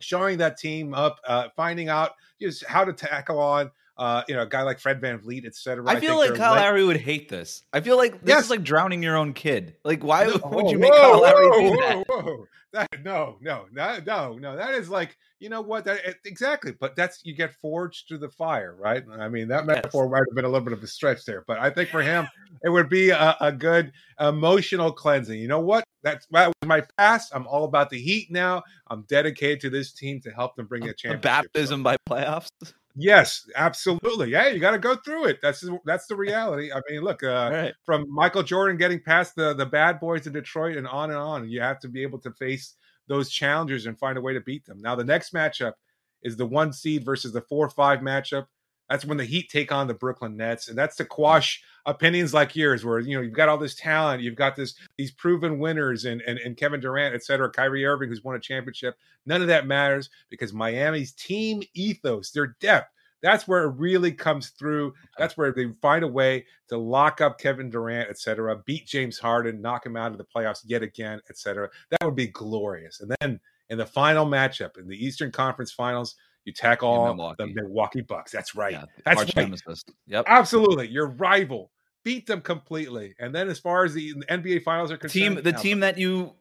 [0.00, 3.70] showing that team up, uh, finding out just how to tackle on.
[4.00, 5.84] Uh, you know, a guy like Fred VanVleet, et cetera.
[5.86, 7.64] I feel like Kyle Lowry would hate this.
[7.70, 8.44] I feel like this yes.
[8.44, 9.76] is like drowning your own kid.
[9.84, 12.04] Like, why would you make whoa, Kyle Lowry whoa, do that?
[12.08, 12.88] Whoa, that?
[13.04, 14.56] No, no, no, no, no.
[14.56, 15.84] That is like you know what?
[15.84, 16.72] That, exactly.
[16.78, 19.02] But that's you get forged through the fire, right?
[19.18, 20.12] I mean, that metaphor yes.
[20.12, 22.28] might have been a little bit of a stretch there, but I think for him,
[22.62, 25.38] it would be a, a good emotional cleansing.
[25.38, 25.84] You know what?
[26.02, 27.32] That's that was my past.
[27.34, 28.62] I'm all about the Heat now.
[28.88, 31.22] I'm dedicated to this team to help them bring a, a championship.
[31.22, 31.84] baptism so.
[31.84, 32.48] by playoffs.
[32.96, 34.30] Yes, absolutely.
[34.30, 35.38] Yeah, you got to go through it.
[35.40, 36.72] That's that's the reality.
[36.72, 37.74] I mean, look, uh, right.
[37.84, 41.48] from Michael Jordan getting past the the bad boys in Detroit and on and on,
[41.48, 42.74] you have to be able to face
[43.06, 44.80] those challengers and find a way to beat them.
[44.80, 45.74] Now, the next matchup
[46.22, 48.46] is the one seed versus the four five matchup.
[48.90, 52.56] That's when the Heat take on the Brooklyn Nets, and that's to quash opinions like
[52.56, 56.04] yours, where you know you've got all this talent, you've got this these proven winners,
[56.04, 58.96] and and, and Kevin Durant, et cetera, Kyrie Irving, who's won a championship.
[59.24, 62.90] None of that matters because Miami's team ethos, their depth,
[63.22, 64.94] that's where it really comes through.
[65.18, 69.60] That's where they find a way to lock up Kevin Durant, etc., beat James Harden,
[69.60, 71.68] knock him out of the playoffs yet again, etc.
[71.90, 73.00] That would be glorious.
[73.00, 77.46] And then in the final matchup in the Eastern Conference Finals, you tackle all the
[77.46, 78.32] Milwaukee Bucks.
[78.32, 78.72] That's right.
[78.72, 79.60] Yeah, That's right.
[80.06, 80.24] Yep.
[80.26, 80.88] Absolutely.
[80.88, 81.70] Your rival.
[82.02, 83.14] Beat them completely.
[83.18, 86.32] And then as far as the NBA finals are concerned, team the team that you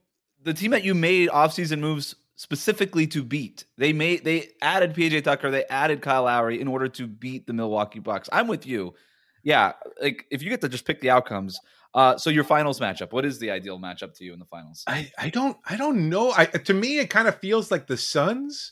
[0.41, 3.65] the team that you made offseason moves specifically to beat.
[3.77, 7.53] They made they added PJ Tucker, they added Kyle Lowry in order to beat the
[7.53, 8.29] Milwaukee Bucks.
[8.31, 8.93] I'm with you.
[9.43, 11.59] Yeah, like if you get to just pick the outcomes,
[11.93, 14.83] Uh, so your finals matchup, what is the ideal matchup to you in the finals?
[14.87, 16.31] I, I don't I don't know.
[16.31, 18.71] I to me it kind of feels like the Suns.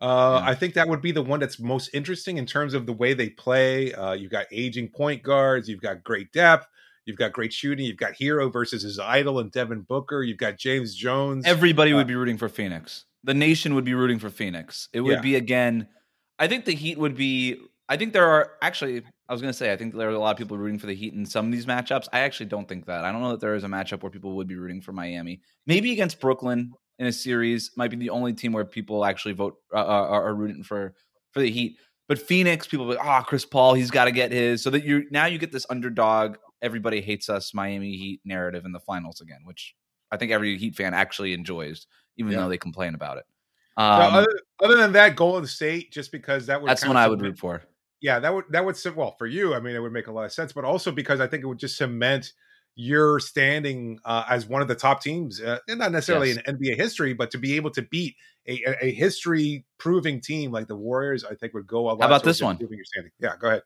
[0.00, 0.50] Uh, Yeah.
[0.50, 3.14] I think that would be the one that's most interesting in terms of the way
[3.14, 3.92] they play.
[3.92, 6.66] Uh, you've got aging point guards, you've got great depth,
[7.06, 10.58] you've got great shooting, you've got Herro versus his idol and Devin Booker, you've got
[10.58, 11.46] James Jones.
[11.46, 13.04] Everybody Uh, would be rooting for Phoenix.
[13.22, 14.88] The nation would be rooting for Phoenix.
[14.92, 15.20] It would Yeah.
[15.22, 15.88] be again.
[16.38, 17.56] I think the Heat would be.
[17.88, 19.02] I think there are actually.
[19.28, 19.72] I was going to say.
[19.72, 21.52] I think there are a lot of people rooting for the Heat in some of
[21.52, 22.08] these matchups.
[22.12, 23.04] I actually don't think that.
[23.04, 25.40] I don't know that there is a matchup where people would be rooting for Miami.
[25.66, 29.56] Maybe against Brooklyn in a series might be the only team where people actually vote
[29.74, 30.94] uh, are, are rooting for
[31.32, 31.76] for the Heat.
[32.06, 34.62] But Phoenix, people like, oh, Chris Paul, he's got to get his.
[34.62, 36.36] So that you now you get this underdog.
[36.62, 39.74] Everybody hates us, Miami Heat narrative in the finals again, which
[40.10, 42.40] I think every Heat fan actually enjoys, even Yeah.
[42.40, 43.24] though they complain about it.
[43.76, 44.28] Um, other,
[44.62, 47.62] other than that, Golden State, just because that would that's what I would root for.
[48.00, 50.24] yeah that would that would well for you i mean it would make a lot
[50.24, 52.32] of sense but also because i think it would just cement
[52.76, 56.38] your standing uh, as one of the top teams uh, and not necessarily Yes.
[56.46, 58.16] in nba history but to be able to beat
[58.48, 62.06] a, a- history proving team like the warriors i think would go a lot How
[62.06, 62.58] about this one?
[62.58, 63.62] your standing yeah go ahead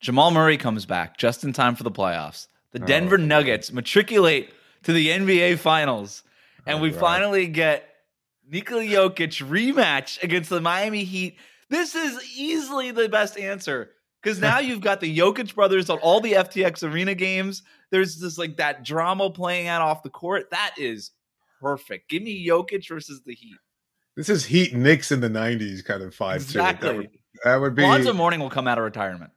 [0.00, 2.48] Jamal Murray comes back just in time for the playoffs.
[2.72, 3.26] The Oh, Denver God.
[3.26, 4.50] Nuggets matriculate
[4.82, 6.22] to the NBA Finals,
[6.66, 7.88] and Oh, we finally get
[8.46, 11.38] Nikola Jokic rematch against the Miami Heat.
[11.70, 13.92] This is easily the best answer
[14.24, 17.62] because now you've got the Jokic brothers on all the FTX arena games.
[17.90, 20.50] There's this like that drama playing out off the court.
[20.50, 21.10] That is
[21.60, 22.08] perfect.
[22.08, 23.56] Give me Jokic versus the Heat.
[24.16, 26.58] this is heat Knicks in the 90s kind of vibe too.
[26.58, 26.96] that Exactly.
[26.96, 27.10] would,
[27.44, 29.30] that would be Lonzo Mourning will come out of retirement.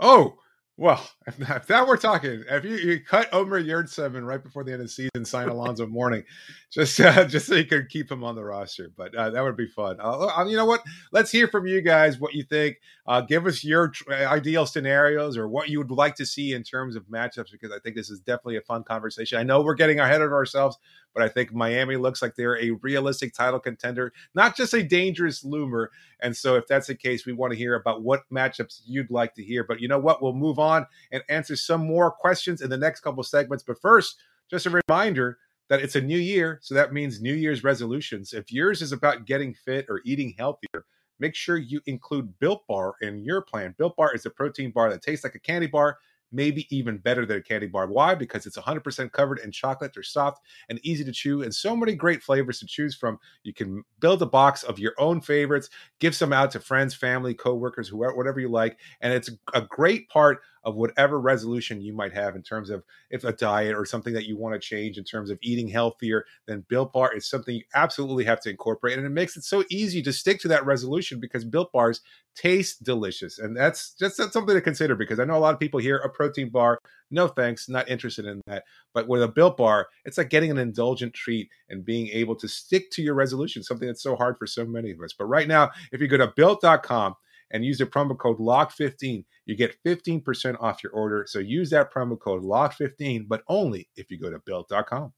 [0.00, 0.36] Oh,
[0.76, 4.72] well, if, if that we're talking, if you, you cut Omer Yurtseven right before the
[4.72, 6.24] end of the season, sign Alonzo Mourning,
[6.72, 8.90] just uh, just so you could keep him on the roster.
[8.96, 9.98] But uh, that would be fun.
[10.00, 10.82] Uh, uh, you know what?
[11.12, 12.78] Let's hear from you guys what you think.
[13.06, 16.62] Uh, give us your tr- ideal scenarios or what you would like to see in
[16.62, 19.38] terms of matchups, because I think this is definitely a fun conversation.
[19.38, 20.78] I know we're getting ahead of ourselves,
[21.12, 25.44] but I think Miami looks like they're a realistic title contender, not just a dangerous
[25.44, 25.88] loomer.
[26.20, 29.34] And so, if that's the case, we want to hear about what matchups you'd like
[29.34, 29.62] to hear.
[29.62, 30.22] But you know what?
[30.22, 33.62] We'll move on and answer some more questions in the next couple segments.
[33.62, 34.16] But first,
[34.48, 35.38] just a reminder
[35.72, 36.58] that it's a new year.
[36.60, 38.34] So that means New Year's resolutions.
[38.34, 40.84] If yours is about getting fit or eating healthier,
[41.18, 43.74] make sure you include Built Bar in your plan.
[43.78, 45.96] Built Bar is a protein bar that tastes like a candy bar.
[46.30, 47.86] Maybe even better than a candy bar.
[47.86, 48.14] Why?
[48.14, 49.92] Because it's 100% covered in chocolate.
[49.94, 53.18] They're soft and easy to chew, and so many great flavors to choose from.
[53.42, 57.32] You can build a box of your own favorites, give some out to friends, family,
[57.32, 58.78] coworkers, whoever, whatever you like.
[59.00, 63.24] And it's a great part of whatever resolution you might have in terms of if
[63.24, 66.64] a diet or something that you want to change in terms of eating healthier, then
[66.68, 68.96] Built Bar is something you absolutely have to incorporate.
[68.96, 72.00] And it makes it so easy to stick to that resolution because Built Bars
[72.34, 73.38] taste delicious.
[73.38, 75.98] And that's just that's something to consider because I know a lot of people hear
[75.98, 76.78] a protein bar.
[77.10, 78.64] No thanks, not interested in that.
[78.94, 82.48] But with a Built Bar, it's like getting an indulgent treat and being able to
[82.48, 85.12] stick to your resolution, something that's so hard for so many of us.
[85.12, 87.16] But right now, if you go to built.com
[87.52, 91.24] and use the promo code LOCK15, you get 15% off your order.
[91.28, 95.12] So use that promo code LOCK15, but only if you go to built.com.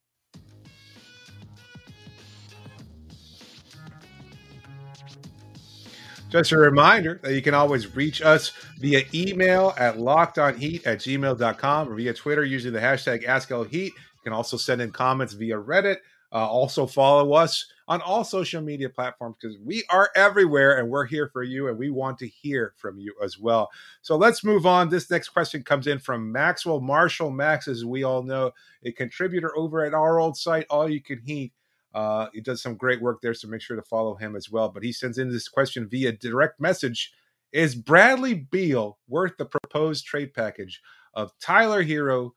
[6.34, 11.88] Just a reminder that you can always reach us via email at lockedonheat at gmail.com
[11.88, 13.72] or via Twitter using the hashtag AskLHeat.
[13.72, 13.92] You
[14.24, 15.98] can also send in comments via Reddit.
[16.34, 21.04] Uh, also follow us on all social media platforms because we are everywhere and we're
[21.04, 23.70] here for you and we want to hear from you as well.
[24.02, 24.88] So let's move on.
[24.88, 27.30] This next question comes in from Maxwell Marshall.
[27.30, 28.50] Max, as we all know,
[28.84, 31.52] a contributor over at our old site, All You Can Heat.
[31.94, 34.68] Uh, he does some great work there, so make sure to follow him as well.
[34.68, 37.12] But he sends in this question via direct message
[37.52, 40.82] Is Bradley Beal worth the proposed trade package
[41.14, 42.32] of Tyler Herro,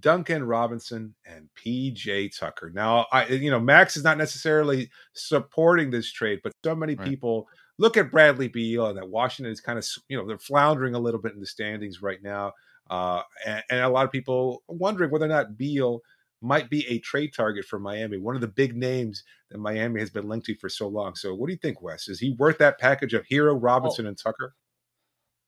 [0.00, 2.70] Duncan Robinson, and PJ Tucker?
[2.74, 7.08] Now, I you know, Max is not necessarily supporting this trade, but so many Right.
[7.08, 10.94] people look at Bradley Beal and that Washington is kind of, you know, they're floundering
[10.94, 12.52] a little bit in the standings right now.
[12.90, 16.00] Uh, and, and a lot of people wondering whether or not Beal
[16.42, 20.10] might be a trade target for Miami, one of the big names that Miami has
[20.10, 21.14] been linked to for so long.
[21.14, 22.08] So, what do you think, Wes?
[22.08, 24.54] Is he worth that package of Herro, Robinson, and Tucker?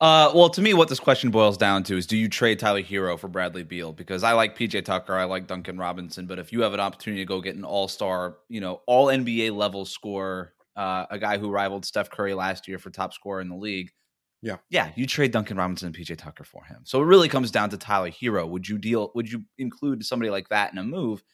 [0.05, 2.83] Uh, well, to me, what this question boils down to is: Do you trade Tyler
[2.83, 3.91] Herro for Bradley Beal?
[3.91, 7.23] Because I like PJ Tucker, I like Duncan Robinson, but if you have an opportunity
[7.23, 11.39] to go get an All Star, you know, All NBA level scorer, uh, a guy
[11.39, 13.93] who rivaled Steph Curry last year for top scorer in the league,
[14.43, 14.59] Yeah.
[14.69, 16.83] yeah, you trade Duncan Robinson and PJ Tucker for him.
[16.85, 18.47] So it really comes down to Tyler Herro.
[18.47, 19.11] Would you deal?
[19.15, 21.25] Would you include somebody like that in a move?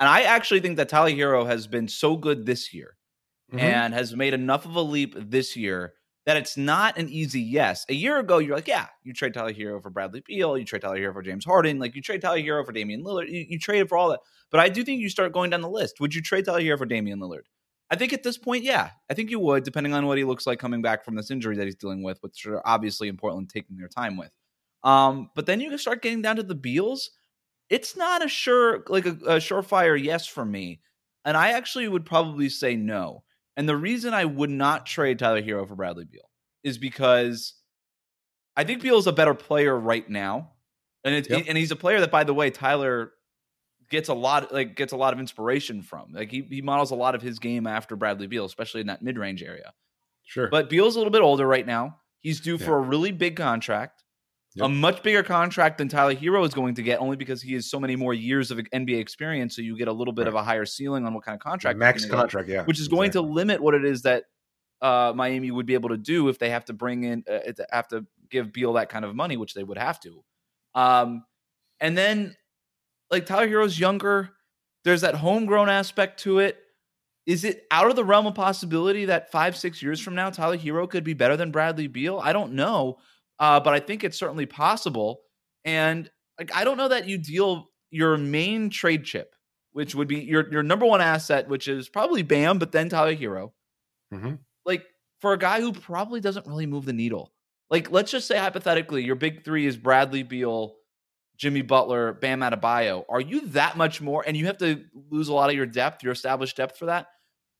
[0.00, 2.96] And I actually think that Tyler Herro has been so good this year
[3.52, 3.60] Mhm.
[3.60, 5.94] and has made enough of a leap this year
[6.26, 7.86] that it's not an easy yes.
[7.88, 10.82] A year ago, you're like, yeah, you trade Tyler Herro for Bradley Beal, you trade
[10.82, 13.58] Tyler Herro for James Harden, like you trade Tyler Herro for Damian Lillard, you, you
[13.58, 14.20] trade for all that.
[14.50, 16.00] But I do think you start going down the list.
[16.00, 17.44] Would you trade Tyler Herro for Damian Lillard?
[17.88, 20.46] I think at this point, yeah, I think you would, depending on what he looks
[20.46, 23.48] like coming back from this injury that he's dealing with, which are obviously in Portland
[23.48, 24.32] taking their time with.
[24.82, 27.10] Um, but then you start getting down to the Beals.
[27.70, 30.80] It's not a sure, like a, a surefire yes for me.
[31.24, 33.22] And I actually would probably say no.
[33.56, 36.28] And the reason I would not trade Tyler Herro for Bradley Beal
[36.62, 37.54] is because
[38.56, 40.52] I think Beal is a better player right now.
[41.04, 41.44] And it's yep.
[41.46, 43.12] and he's a player that, by the way, Tyler
[43.90, 46.12] gets a lot like gets a lot of inspiration from.
[46.12, 49.02] Like he, he models a lot of his game after Bradley Beal, especially in that
[49.02, 49.72] mid range area.
[50.24, 50.48] Sure.
[50.48, 51.98] But Beal's a little bit older right now.
[52.20, 52.66] He's due yeah.
[52.66, 54.02] for a really big contract.
[54.56, 54.66] Yep.
[54.66, 57.70] A much bigger contract than Tyler Herro is going to get, only because he has
[57.70, 59.54] so many more years of NBA experience.
[59.54, 60.28] So you get a little bit right.
[60.28, 63.10] of a higher ceiling on what kind of contract, max contract, yeah, which is going
[63.12, 64.24] to limit what it is that
[64.80, 67.38] uh, Miami would be able to do if they have to bring in, uh,
[67.70, 70.24] have to give Beal that kind of money, which they would have to.
[70.74, 71.24] Um,
[71.78, 72.34] and then
[73.10, 74.30] like Tyler Herro's younger.
[74.84, 76.58] There's that homegrown aspect to it.
[77.26, 80.56] Is it out of the realm of possibility that five, six years from now, Tyler
[80.56, 82.20] Herro could be better than Bradley Beal?
[82.22, 82.98] I don't know,
[83.38, 85.20] uh, but I think it's certainly possible.
[85.64, 89.34] And like, I don't know that you deal your main trade chip,
[89.72, 93.14] which would be your your number one asset, which is probably Bam, but then Tyler
[93.14, 93.52] Herro.
[94.12, 94.34] Mm-hmm.
[94.64, 94.84] Like
[95.20, 97.32] for a guy who probably doesn't really move the needle.
[97.70, 100.76] Like let's just say hypothetically, your big three is Bradley Beal,
[101.36, 104.24] Jimmy Butler, Bam Adebayo, are you that much more?
[104.26, 107.08] And you have to lose a lot of your depth, your established depth for that.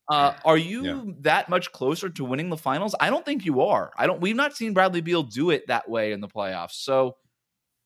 [0.09, 1.01] Uh, are you yeah.
[1.19, 2.95] that much closer to winning the finals?
[2.99, 3.91] I don't think you are.
[3.97, 4.21] I don't.
[4.21, 6.83] We've not seen Bradley Beal do it that way in the playoffs.
[6.83, 7.17] So,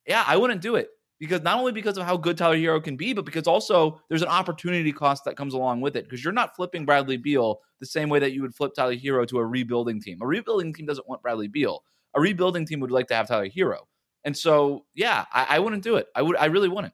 [0.06, 2.96] yeah, I wouldn't do it because not only because of how good Tyler Herro can
[2.96, 6.04] be, but because also there's an opportunity cost that comes along with it.
[6.04, 9.26] Because you're not flipping Bradley Beal the same way that you would flip Tyler Herro
[9.26, 10.18] to a rebuilding team.
[10.22, 11.82] A rebuilding team doesn't want Bradley Beal.
[12.14, 13.80] A rebuilding team would like to have Tyler Herro.
[14.24, 16.06] And so, yeah, I, I wouldn't do it.
[16.14, 16.36] I would.
[16.36, 16.92] I really wouldn't.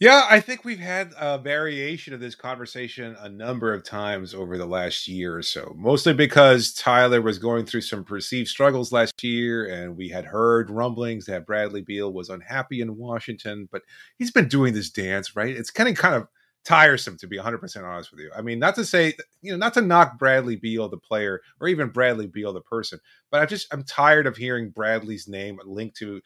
[0.00, 4.58] Yeah, I think we've had a variation of this conversation a number of times over
[4.58, 5.72] the last year or so.
[5.76, 10.68] Mostly because Tyler was going through some perceived struggles last year, and we had heard
[10.68, 13.68] rumblings that Bradley Beal was unhappy in Washington.
[13.70, 13.82] But
[14.18, 15.54] he's been doing this dance, right?
[15.56, 16.26] It's kind of kind of
[16.64, 18.30] tiresome to be 100% honest with you.
[18.36, 21.68] I mean, not to say, you know, not to knock Bradley Beal the player or
[21.68, 22.98] even Bradley Beal the person,
[23.30, 26.20] but I just I'm tired of hearing Bradley's name linked to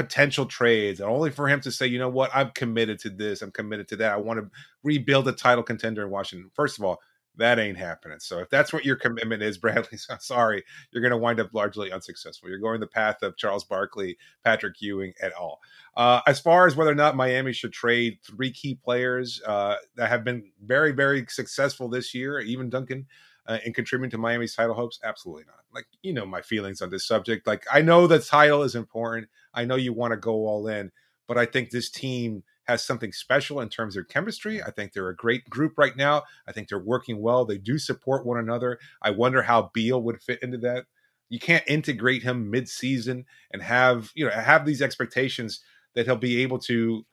[0.00, 3.42] potential trades and only for him to say, you know what, I'm committed to this,
[3.42, 4.14] I'm committed to that.
[4.14, 4.50] I want to
[4.82, 6.50] rebuild a title contender in Washington.
[6.54, 7.00] First of all,
[7.36, 8.18] that ain't happening.
[8.18, 11.92] So if that's what your commitment is, Bradley, sorry, you're going to wind up largely
[11.92, 12.48] unsuccessful.
[12.48, 15.60] You're going the path of Charles Barkley, Patrick Ewing, et al.
[15.98, 20.08] Uh, as far as whether or not Miami should trade three key players uh, that
[20.08, 23.06] have been very, very successful this year, even Duncan,
[23.46, 25.64] uh, in contributing to Miami's title hopes, absolutely not.
[25.72, 27.46] Like you know my feelings on this subject.
[27.46, 29.28] Like I know the title is important.
[29.54, 30.90] I know you want to go all in,
[31.26, 34.62] but I think this team has something special in terms of chemistry.
[34.62, 36.22] I think they're a great group right now.
[36.46, 37.44] I think they're working well.
[37.44, 38.78] They do support one another.
[39.02, 40.86] I wonder how Beal would fit into that.
[41.28, 45.60] You can't integrate him mid-season and have you know have these expectations
[45.94, 47.04] that he'll be able to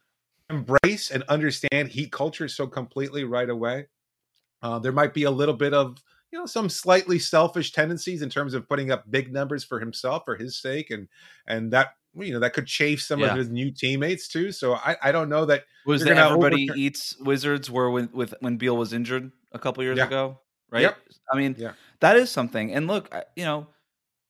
[0.50, 3.88] embrace and understand heat culture so completely right away.
[4.62, 5.98] Uh, there might be a little bit of
[6.32, 10.24] you know some slightly selfish tendencies in terms of putting up big numbers for himself
[10.26, 11.08] for his sake and
[11.48, 13.28] and that you know that could chafe some yeah.
[13.28, 14.52] of his new teammates too.
[14.52, 18.34] So I, I don't know that was that everybody overturn- eats Wizards were when with
[18.40, 20.08] when Beal was injured a couple years yeah.
[20.08, 20.82] ago, right?
[20.82, 20.98] Yep.
[21.32, 21.74] I mean, yeah.
[22.00, 22.74] that is something.
[22.74, 23.68] And look, you know,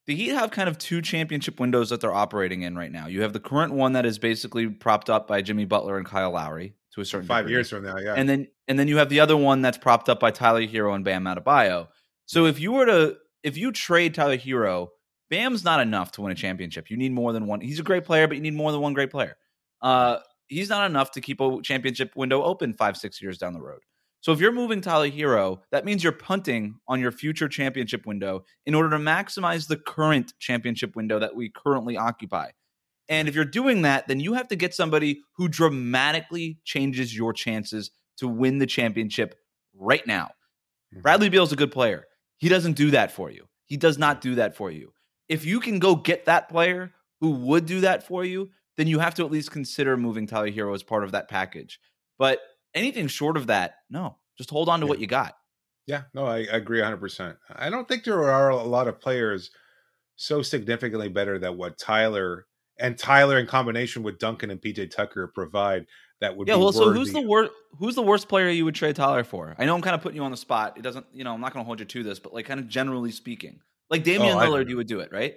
[0.06, 3.08] the Heat have kind of two championship windows that they're operating in right now.
[3.08, 6.32] You have the current one that is basically propped up by Jimmy Butler and Kyle
[6.32, 7.58] Lowry to a certain five degree.
[7.58, 8.16] years from now, yeah.
[8.16, 10.96] And then and then you have the other one that's propped up by Tyler Herro
[10.96, 11.88] and Bam Adebayo.
[12.26, 14.90] So if you were to if you trade Tyler Herro,
[15.30, 16.90] Bam's not enough to win a championship.
[16.90, 17.62] You need more than one.
[17.62, 19.38] He's a great player, but you need more than one great player.
[19.82, 23.62] Uh, he's not enough to keep a championship window open five, six years down the
[23.62, 23.82] road.
[24.22, 28.44] So if you're moving Tyler Herro, that means you're punting on your future championship window
[28.66, 32.50] in order to maximize the current championship window that we currently occupy.
[33.10, 37.34] And if you're doing that, then you have to get somebody who dramatically changes your
[37.34, 39.36] chances to win the championship
[39.74, 40.32] right now.
[40.94, 41.02] Mm-hmm.
[41.02, 42.06] Bradley Beal is a good player.
[42.38, 43.46] He doesn't do that for you.
[43.66, 44.92] He does not do that for you
[45.30, 49.00] if you can go get that player who would do that for you, then you
[49.00, 51.80] have to at least consider moving Tyler Herro as part of that package.
[52.18, 52.40] But
[52.74, 54.90] anything short of that, no, just hold on to yeah.
[54.90, 55.36] what you got.
[55.86, 57.38] Yeah, no, I, I agree 100%.
[57.56, 59.52] I don't think there are a lot of players
[60.16, 62.46] so significantly better than what Tyler
[62.80, 65.86] and Tyler in combination with Duncan and PJ Tucker provide
[66.22, 66.58] that would be yeah.
[66.58, 67.52] well, so who's the worst?
[67.80, 69.56] Who's the worst player you would trade Tyler for?
[69.60, 70.78] I know I'm kind of putting you on the spot.
[70.78, 72.60] It doesn't, you know, I'm not going to hold you to this, but like kind
[72.60, 73.60] of generally speaking,
[73.90, 75.36] Like Damian Oh, Lillard, you would do it, right?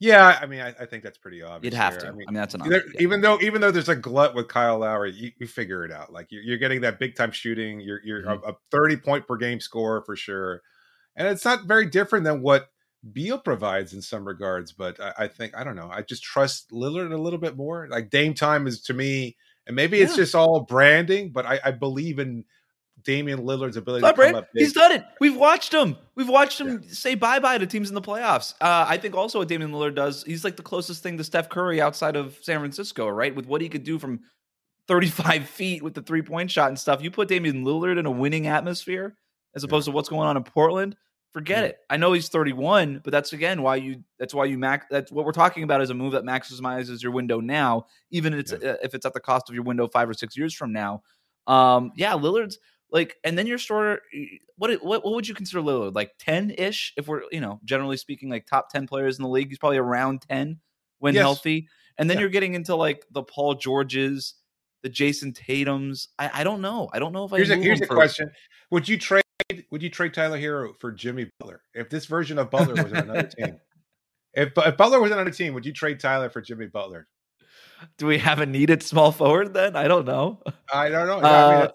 [0.00, 1.72] Yeah, I mean, I, I think that's pretty obvious.
[1.72, 2.06] You'd have to.
[2.06, 2.82] I I mean, mean, that's an option.
[2.94, 3.00] yeah.
[3.02, 6.12] even though even though there's a glut with Kyle Lowry, you, you figure it out.
[6.12, 7.80] Like you're, you're getting that big time shooting.
[7.80, 8.44] You're you're Mhm.
[8.44, 10.62] a, a 30 point per game score for sure,
[11.16, 12.68] and it's not very different than what
[13.12, 14.72] Beal provides in some regards.
[14.72, 15.90] But I, I think I don't know.
[15.92, 17.88] I just trust Lillard a little bit more.
[17.90, 19.36] Like Dame time is to me,
[19.66, 22.44] and maybe it's just all branding, but I, I believe in
[23.04, 24.62] Damian Lillard's ability to come up big.
[24.62, 25.04] He's done it.
[25.20, 25.96] We've watched him.
[26.14, 28.54] We've watched him say bye bye to teams in the playoffs.
[28.60, 31.48] Uh, I think also what Damian Lillard does, he's like the closest thing to Steph
[31.48, 33.34] Curry outside of San Francisco, right?
[33.34, 34.20] With what he could do from
[34.88, 37.02] 35 feet with the three point shot and stuff.
[37.02, 39.16] You put Damian Lillard in a winning atmosphere
[39.54, 40.96] as opposed to what's going on in Portland.
[41.32, 41.68] Forget Yeah.
[41.70, 41.78] it.
[41.90, 44.02] I know he's 31, but that's again why you.
[44.18, 44.86] That's why you max.
[44.90, 48.40] That's what we're talking about is a move that maximizes your window now, even if
[48.40, 50.72] it's uh, if it's at the cost of your window five or six years from
[50.72, 51.02] now.
[51.46, 52.58] Um, yeah, Lillard's
[52.90, 54.00] like, and then your starter.
[54.56, 55.94] What what what would you consider Lillard?
[55.94, 59.28] Like ten ish, if we're you know generally speaking, like top ten players in the
[59.28, 59.48] league.
[59.50, 60.60] He's probably around ten
[60.98, 61.22] when Yes.
[61.22, 61.68] healthy,
[61.98, 62.22] and then Yeah.
[62.22, 64.34] you're getting into like the Paul Georges,
[64.82, 66.08] the Jayson Tatum's.
[66.18, 66.88] I, I don't know.
[66.92, 68.30] I don't know if I Here's a here's a question:
[68.70, 69.22] Would you trade?
[69.70, 72.98] Would you trade Tyler Herro for Jimmy Butler if this version of Butler was on
[72.98, 73.60] another team?
[74.34, 77.08] If, if Butler was on another team, would you trade Tyler for Jimmy Butler?
[77.96, 79.74] Do we have a needed small forward then?
[79.74, 80.42] I don't know.
[80.72, 81.18] I don't know.
[81.20, 81.70] Yeah, I mean, Uh,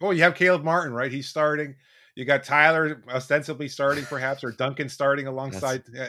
[0.00, 1.10] well, you have Caleb Martin, right?
[1.10, 1.74] He's starting.
[2.16, 5.82] You got Tyler ostensibly starting, perhaps, or Duncan starting alongside.
[5.98, 6.06] uh,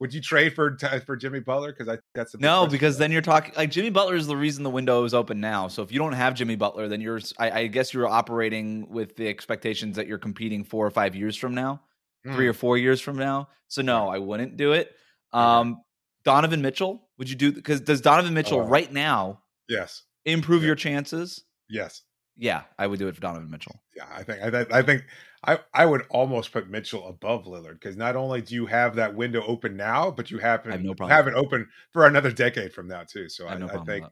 [0.00, 0.76] Would you trade for
[1.06, 1.72] for Jimmy Butler?
[1.72, 4.64] Because I that's the No, because then you're talking like Jimmy Butler is the reason
[4.64, 5.68] the window is open now.
[5.68, 9.14] So if you don't have Jimmy Butler, then you're I, I guess you're operating with
[9.14, 11.80] the expectations that you're competing four or five years from now,
[12.24, 12.50] three Hmm.
[12.50, 13.48] or four years from now.
[13.68, 14.90] So no, I wouldn't do it.
[15.32, 15.82] Um,
[16.24, 17.52] Donovan Mitchell, would you do?
[17.52, 18.66] Because does Donovan Mitchell Oh.
[18.66, 20.66] right now yes, improve Yeah.
[20.68, 21.44] your chances?
[21.68, 22.02] yes,
[22.36, 23.80] Yeah, I would do it for Donovan Mitchell.
[23.96, 24.06] yeah.
[24.12, 25.04] I think I, think- I think
[25.44, 29.14] I I would almost put Mitchell above Lillard because not only do you have that
[29.14, 32.72] window open now, but you have, I have no have it open for another decade
[32.72, 33.28] from now too.
[33.28, 34.04] So I I, no I think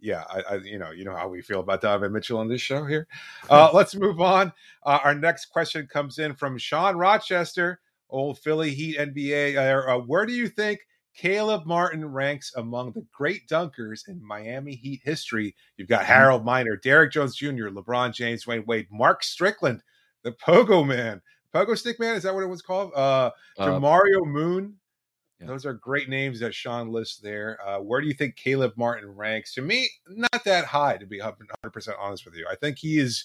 [0.00, 2.60] yeah, I, I you know you know how we feel about Donovan Mitchell on this
[2.60, 3.06] show here.
[3.50, 4.52] Uh, let's move on.
[4.84, 9.56] Uh, our next question comes in from Sean Rochester, old Philly Heat NBA.
[9.56, 10.80] Uh, where do you think
[11.14, 15.54] Caleb Martin ranks among the great dunkers in Miami Heat history?
[15.76, 16.12] You've got Mm-hmm.
[16.12, 19.82] Harold Miner, Derrick Jones Jr., LeBron James, Dwyane Wade, Mark Strickland,
[20.22, 21.20] the Pogo Man,
[21.54, 22.14] Pogo Stick Man.
[22.14, 22.92] Is that what it was called?
[22.94, 24.76] Uh, Uh, Jamario Moon.
[25.40, 25.46] yeah.
[25.48, 27.58] Those are great names that Sean lists there.
[27.66, 29.54] Uh, where do you think Caleb Martin ranks?
[29.54, 32.46] To me, not that high, to be 100% honest with you.
[32.50, 33.24] I think he is,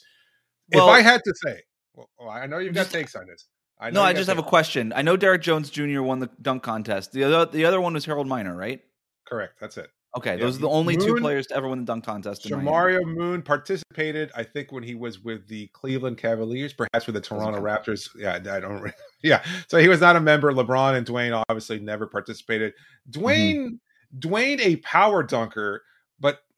[0.74, 1.62] Well- if I had to say,
[1.94, 3.46] well, I know you've got takes on this.
[3.80, 4.94] I no, I just have a question.
[4.96, 6.02] I know Derrick Jones Jr.
[6.02, 7.12] won the dunk contest.
[7.12, 8.82] The other the other one was Harold Miner, right?
[9.28, 9.60] Correct.
[9.60, 9.90] That's it.
[10.16, 12.46] Okay, Yeah, those are the only two players to ever win the dunk contest.
[12.46, 12.70] in Miami.
[12.70, 17.22] Jamario Moon participated, I think, when he was with the Cleveland Cavaliers, perhaps with the
[17.22, 17.60] Toronto.
[17.60, 18.10] Raptors.
[18.16, 18.92] Yeah, I don't.
[19.24, 20.52] Yeah, so he was not a member.
[20.52, 22.74] LeBron and Dwyane obviously never participated.
[23.10, 23.22] Mm-hmm.
[23.26, 23.80] Dwyane,
[24.20, 25.82] Dwyane, a power dunker, but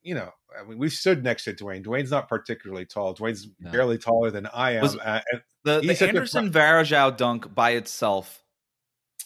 [0.06, 1.84] you know, I mean, we stood next to Dwyane.
[1.84, 3.14] Dwyane's not particularly tall.
[3.14, 3.72] Dwyane's No.
[3.72, 4.82] barely taller than I am.
[4.82, 5.20] Was- uh,
[5.64, 8.44] The, He's the Anderson Varejao dunk by itself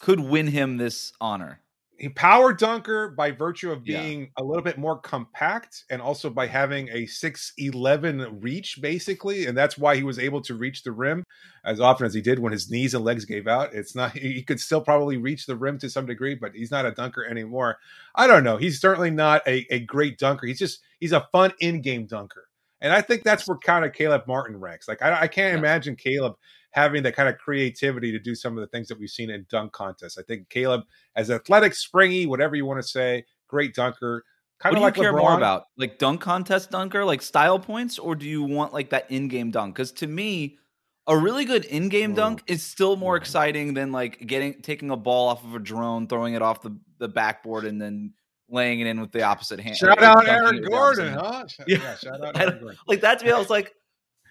[0.00, 1.60] could win him this honor.
[2.00, 4.00] He power dunker by virtue of Yeah.
[4.02, 9.56] being a little bit more compact and also by having a 6'11 reach basically and
[9.56, 11.22] that's why he was able to reach the rim
[11.64, 13.74] as often as he did when his knees and legs gave out.
[13.74, 16.86] It's not he could still probably reach the rim to some degree but he's not
[16.86, 17.76] a dunker anymore.
[18.14, 18.56] I don't know.
[18.56, 20.46] He's certainly not a, a great dunker.
[20.46, 22.46] He's just he's a fun in-game dunker.
[22.80, 24.88] And i think that's where kind of caleb martin ranks.
[24.88, 25.58] Like i, I can't Yeah.
[25.58, 26.34] imagine caleb
[26.70, 29.44] having that kind of creativity to do some of the things that we've seen in
[29.50, 30.82] dunk contests i think caleb
[31.16, 34.24] as athletic, springy, whatever you want to say, great dunker.
[34.58, 35.20] Kind What of do you care LeBron.
[35.20, 35.64] more about?
[35.76, 39.74] Like dunk contest dunker, like style points, or do you want like that in-game dunk?
[39.74, 40.58] Because to me,
[41.06, 43.16] a really good in-game dunk is still more Ooh.
[43.16, 46.76] exciting than like getting taking a ball off of a drone, throwing it off the,
[46.98, 48.12] the backboard, and then
[48.50, 49.76] laying it in with the opposite hand.
[49.76, 51.46] Shout like, out Aaron it with the opposite Gordon, huh?
[51.66, 51.78] Yeah.
[51.78, 52.78] Yeah, shout out Aaron Gordon.
[52.86, 53.72] Like that to me, I was like,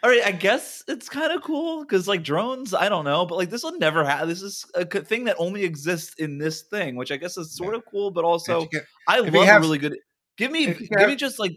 [0.03, 3.37] all right, I guess it's kind of cool because like drones, I don't know, but
[3.37, 4.27] like this will never have.
[4.27, 7.75] This is a thing that only exists in this thing, which I guess is sort
[7.75, 8.67] of cool, but also
[9.07, 9.97] I love have- a really good.
[10.37, 11.53] Give me, give have- me just like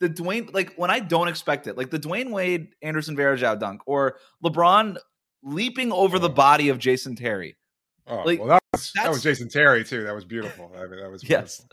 [0.00, 3.80] the Dwyane, like when I don't expect it, like the Dwyane Wade, Anderson Varejao dunk,
[3.86, 4.98] or LeBron
[5.42, 6.32] leaping over the Oh.
[6.32, 7.56] body of Jason Terry.
[8.06, 10.02] oh, like, well, that was, that was Jason Terry too.
[10.04, 10.70] That was beautiful.
[10.76, 11.64] I mean, that was Yes.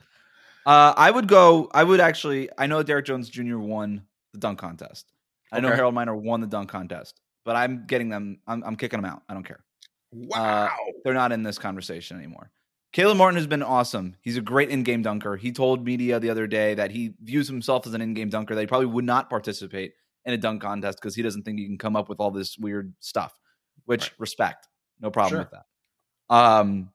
[0.65, 1.69] Uh, I would go.
[1.73, 2.49] I would actually.
[2.57, 3.57] I know Derrick Jones Jr.
[3.57, 4.03] won
[4.33, 5.11] the dunk contest.
[5.51, 5.77] I know Okay.
[5.77, 8.39] Harold Miner won the dunk contest, but I'm getting them.
[8.47, 9.23] I'm, I'm kicking them out.
[9.29, 9.63] I don't care.
[10.11, 10.69] Wow.
[11.03, 12.51] They're not in this conversation anymore.
[12.93, 14.15] Caleb Martin has been awesome.
[14.21, 15.35] He's a great in-game dunker.
[15.35, 18.55] He told media the other day that he views himself as an in-game dunker.
[18.55, 19.93] That he probably would not participate
[20.25, 22.57] in a dunk contest because he doesn't think he can come up with all this
[22.57, 23.37] weird stuff.
[23.85, 24.19] Which Right.
[24.19, 24.67] respect,
[24.99, 25.39] no problem Sure.
[25.39, 26.33] with that.
[26.35, 26.91] Um,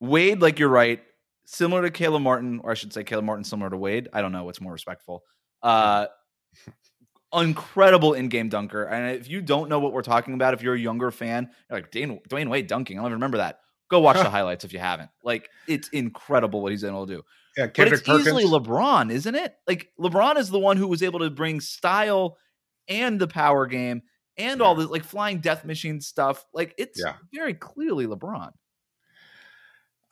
[0.00, 1.02] Wade, like you're right,
[1.46, 4.08] similar to Caleb Martin, or I should say Caleb Martin similar to Wade.
[4.12, 5.22] I don't know what's more respectful.
[5.62, 6.06] Uh,
[7.34, 8.84] incredible in-game dunker.
[8.84, 11.78] And if you don't know what we're talking about, if you're a younger fan, you're
[11.80, 12.98] like Dwyane, Dwyane Wade dunking.
[12.98, 13.60] I don't even remember that.
[13.90, 15.10] Go watch the highlights if you haven't.
[15.24, 17.22] Like it's incredible what he's able to do.
[17.56, 18.26] Yeah, But it's Perkins.
[18.28, 19.54] easily LeBron, isn't it?
[19.66, 22.36] Like LeBron is the one who was able to bring style
[22.88, 24.02] and the power game
[24.36, 24.84] and all Yeah.
[24.86, 26.44] the like flying death machine stuff.
[26.54, 27.14] Like it's Yeah.
[27.34, 28.50] very clearly LeBron.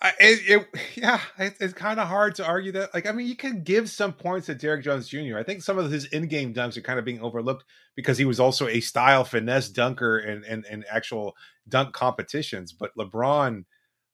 [0.01, 2.95] I, it, it, yeah, it, it's kind of hard to argue that.
[2.95, 5.39] Like, I mean, you can give some points to Derrick Jones Jr.
[5.39, 7.65] I think some of his in-game dunks are kind of being overlooked
[7.97, 11.37] because he was also a style finesse dunker and and and actual
[11.69, 12.73] dunk competitions.
[12.73, 13.65] But LeBron,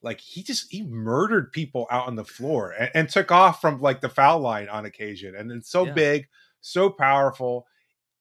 [0.03, 3.81] like, he just he murdered people out on the floor and, and took off from
[3.81, 5.93] like the foul line on occasion, and it's so Yeah.
[5.93, 6.29] big,
[6.63, 7.67] so powerful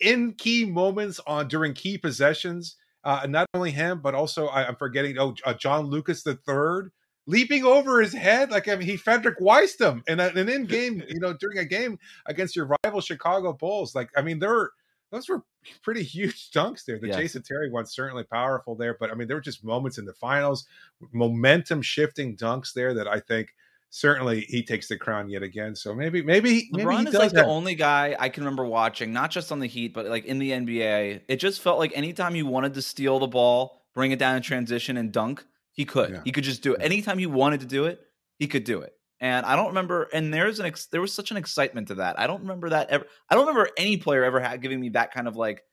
[0.02, 2.76] in key moments on during key possessions.
[3.06, 5.18] Uh, not only him, but also I, I'm forgetting.
[5.18, 6.92] Oh, uh, John Lucas the third
[7.26, 11.04] leaping over his head like I mean he Frederick Weissed him in an in game
[11.08, 14.74] you know during a game against your rival Chicago Bulls like I mean there were
[15.12, 15.44] those were
[15.84, 17.18] pretty huge dunks there the Yes.
[17.18, 20.14] Jason Terry one certainly powerful there but I mean there were just moments in the
[20.14, 20.68] finals
[21.12, 23.54] momentum shifting dunks there that I think
[23.90, 27.32] certainly he takes the crown yet again so maybe maybe maybe LeBron he is like
[27.32, 30.40] the only guy I can remember watching, not just on the Heat, but like in
[30.40, 31.22] the NBA.
[31.28, 34.42] It just felt like anytime you wanted to steal the ball, bring it down in
[34.42, 36.12] transition, and dunk, he could.
[36.12, 36.22] Yeah.
[36.24, 36.82] He could just do it.
[36.82, 38.00] Anytime he wanted to do it,
[38.40, 38.94] he could do it.
[39.20, 40.10] And I don't remember.
[40.14, 42.20] And there's an ex, there was such an excitement to that.
[42.20, 43.06] I don't remember that ever.
[43.30, 45.64] I don't remember any player ever had giving me that kind of like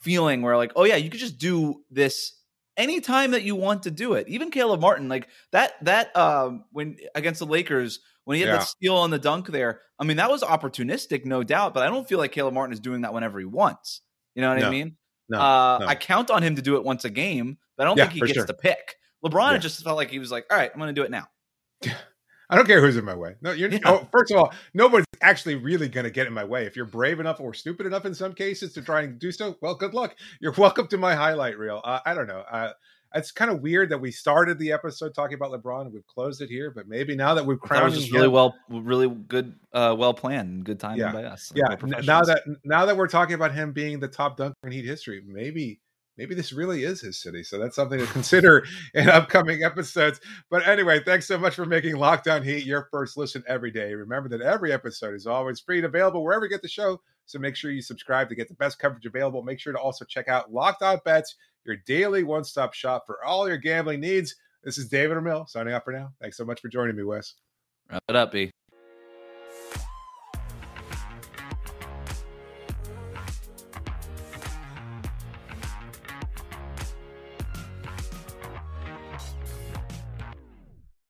[0.00, 2.38] feeling where like, oh yeah, you could just do this
[2.76, 4.28] anytime that you want to do it.
[4.28, 8.58] Even Caleb Martin, like that that um when against the Lakers when he had Yeah.
[8.58, 9.80] that steal on the dunk there.
[9.98, 11.74] I mean, that was opportunistic, no doubt.
[11.74, 14.00] But I don't feel like Caleb Martin is doing that whenever he wants.
[14.34, 14.96] You know what I mean?
[15.28, 15.86] No, uh, no.
[15.86, 18.14] I count on him to do it once a game, but I don't Yeah, think
[18.14, 18.46] he gets sure.
[18.46, 18.96] to pick.
[19.24, 19.58] LeBron Yeah.
[19.58, 21.28] just felt like he was like, "All right, I'm going to do it now."
[22.50, 23.36] I don't care who's in my way.
[23.40, 23.70] No, you're.
[23.70, 23.78] Yeah.
[23.86, 26.66] Oh, first of all, nobody's actually really going to get in my way.
[26.66, 29.56] If you're brave enough or stupid enough in some cases to try and do so,
[29.62, 30.14] well, good luck.
[30.40, 31.80] You're welcome to my highlight reel.
[31.82, 32.40] Uh, I don't know.
[32.50, 32.72] Uh,
[33.14, 36.42] it's kind of weird that we started the episode talking about LeBron and we've closed
[36.42, 39.54] it here, but maybe now that we've crowned, That was just really well, really good,
[39.72, 41.12] uh, well planned, good timing Yeah.
[41.12, 41.50] by us.
[41.54, 41.76] yeah.
[42.04, 45.22] Now that now that we're talking about him being the top dunker in Heat history,
[45.26, 45.80] maybe
[46.16, 47.42] maybe this really is his city.
[47.42, 50.20] So that's something to consider in upcoming episodes.
[50.50, 53.94] But anyway, thanks so much for making Locked On Heat your first listen every day.
[53.94, 57.00] Remember that every episode is always free and available wherever you get the show.
[57.26, 59.42] So make sure you subscribe to get the best coverage available.
[59.42, 63.48] Make sure to also check out Locked On Bets, your daily one-stop shop for all
[63.48, 64.34] your gambling needs.
[64.62, 66.12] This is David Ramil signing off for now.
[66.20, 67.34] Thanks so much for joining me, Wes.
[67.90, 68.50] wrap it up, B.